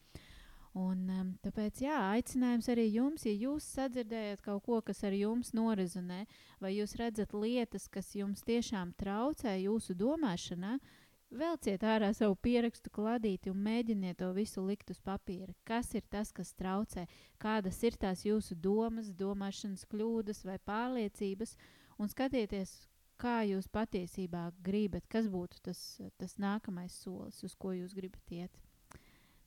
Un, 0.78 1.08
um, 1.10 1.30
tāpēc 1.42 1.80
jā, 1.82 1.98
aicinājums 2.14 2.68
arī 2.70 2.86
jums, 2.94 3.24
ja 3.26 3.34
jūs 3.34 3.66
sadzirdējat 3.80 4.44
kaut 4.46 4.62
ko, 4.68 4.78
kas 4.86 5.02
ar 5.08 5.16
jums 5.18 5.50
norizonē, 5.58 6.28
vai 6.62 6.76
jūs 6.76 6.94
redzat 7.00 7.34
lietas, 7.34 7.88
kas 7.90 8.12
jums 8.14 8.46
tiešām 8.46 8.92
traucē 9.00 9.56
jūsu 9.58 9.98
domāšanā, 9.98 10.76
uh, 10.78 11.07
Velciet 11.28 11.82
ārā 11.84 12.14
savu 12.16 12.38
pierakstu 12.40 12.88
kladīti 12.94 13.52
un 13.52 13.60
mēģiniet 13.60 14.22
to 14.22 14.30
visu 14.32 14.62
likt 14.64 14.94
uz 14.94 15.00
papīra. 15.04 15.52
Kas 15.68 15.90
ir 15.98 16.06
tas, 16.08 16.32
kas 16.32 16.54
traucē, 16.56 17.04
kādas 17.38 17.82
ir 17.84 17.98
tās 18.00 18.24
jūsu 18.24 18.56
domas, 18.56 19.10
domāšanas 19.12 19.84
kļūdas 19.92 20.46
vai 20.48 20.56
pārliecības, 20.64 21.58
un 22.00 22.08
skatieties, 22.08 22.72
kā 23.20 23.42
jūs 23.44 23.68
patiesībā 23.68 24.46
gribat, 24.64 25.04
kas 25.12 25.28
būtu 25.28 25.60
tas, 25.68 25.82
tas 26.16 26.38
nākamais 26.40 26.96
solis, 26.96 27.42
uz 27.44 27.58
ko 27.60 27.76
jūs 27.76 27.98
gribat 27.98 28.32
iet. 28.32 28.64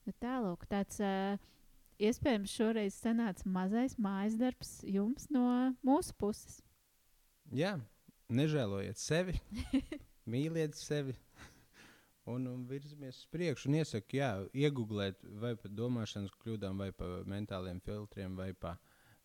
Nu, 0.05 0.13
tālāk, 0.21 0.67
tāds 0.69 1.01
iespējams 1.97 2.53
šoreiz 2.61 2.93
sanāca 3.01 3.49
mazais 3.49 3.97
mājas 3.97 4.37
darbs 4.37 4.77
jums 4.85 5.31
no 5.33 5.73
mūsu 5.81 6.13
puses. 6.13 6.61
Jā, 7.49 7.79
nežēlojiet 8.29 9.01
sevi, 9.01 9.41
mīliet 10.31 10.77
sevi 10.77 11.17
un, 12.29 12.47
un 12.51 12.63
virzamies 12.69 13.23
uz 13.23 13.27
priekšu. 13.33 13.69
Un 13.71 13.81
iesaku, 13.81 14.19
jā, 14.19 14.31
iegūglēt 14.53 15.25
vai 15.41 15.55
par 15.59 15.73
domāšanas 15.73 16.33
kļūdām, 16.43 16.81
vai 16.85 16.91
par 16.95 17.21
mentāliem 17.29 17.81
filtriem, 17.85 18.37
vai 18.37 18.53
par 18.53 18.79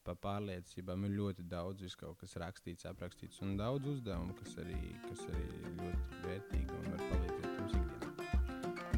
par 0.07 0.18
pārliecībām. 0.22 1.07
Ir 1.09 1.16
ļoti 1.20 1.47
daudz 1.51 1.82
viskaut, 1.86 2.18
kas 2.20 2.36
rakstīts, 2.42 2.86
aprakstīts, 2.90 3.42
un 3.42 3.57
daudz 3.61 3.88
uzdevumu, 3.97 4.36
kas 4.40 4.55
arī, 4.62 4.78
kas 5.09 5.24
arī 5.32 5.47
ļoti 5.80 6.20
vērtīgi 6.26 6.78
un 6.78 6.92
var 6.92 7.03
palīdzēt 7.11 7.49
jums 7.61 7.78
ikdienā. 7.80 8.12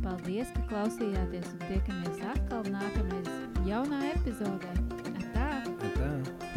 Paldies, 0.04 0.52
ka 0.56 0.66
klausījāties 0.72 1.48
un 1.54 1.64
tiekamies 1.66 2.20
atkal 2.34 2.68
nākamreiz 2.74 3.32
jaunā 3.68 4.04
epizodē. 4.12 4.76
Atā! 5.24 5.50
Tā. 5.98 6.47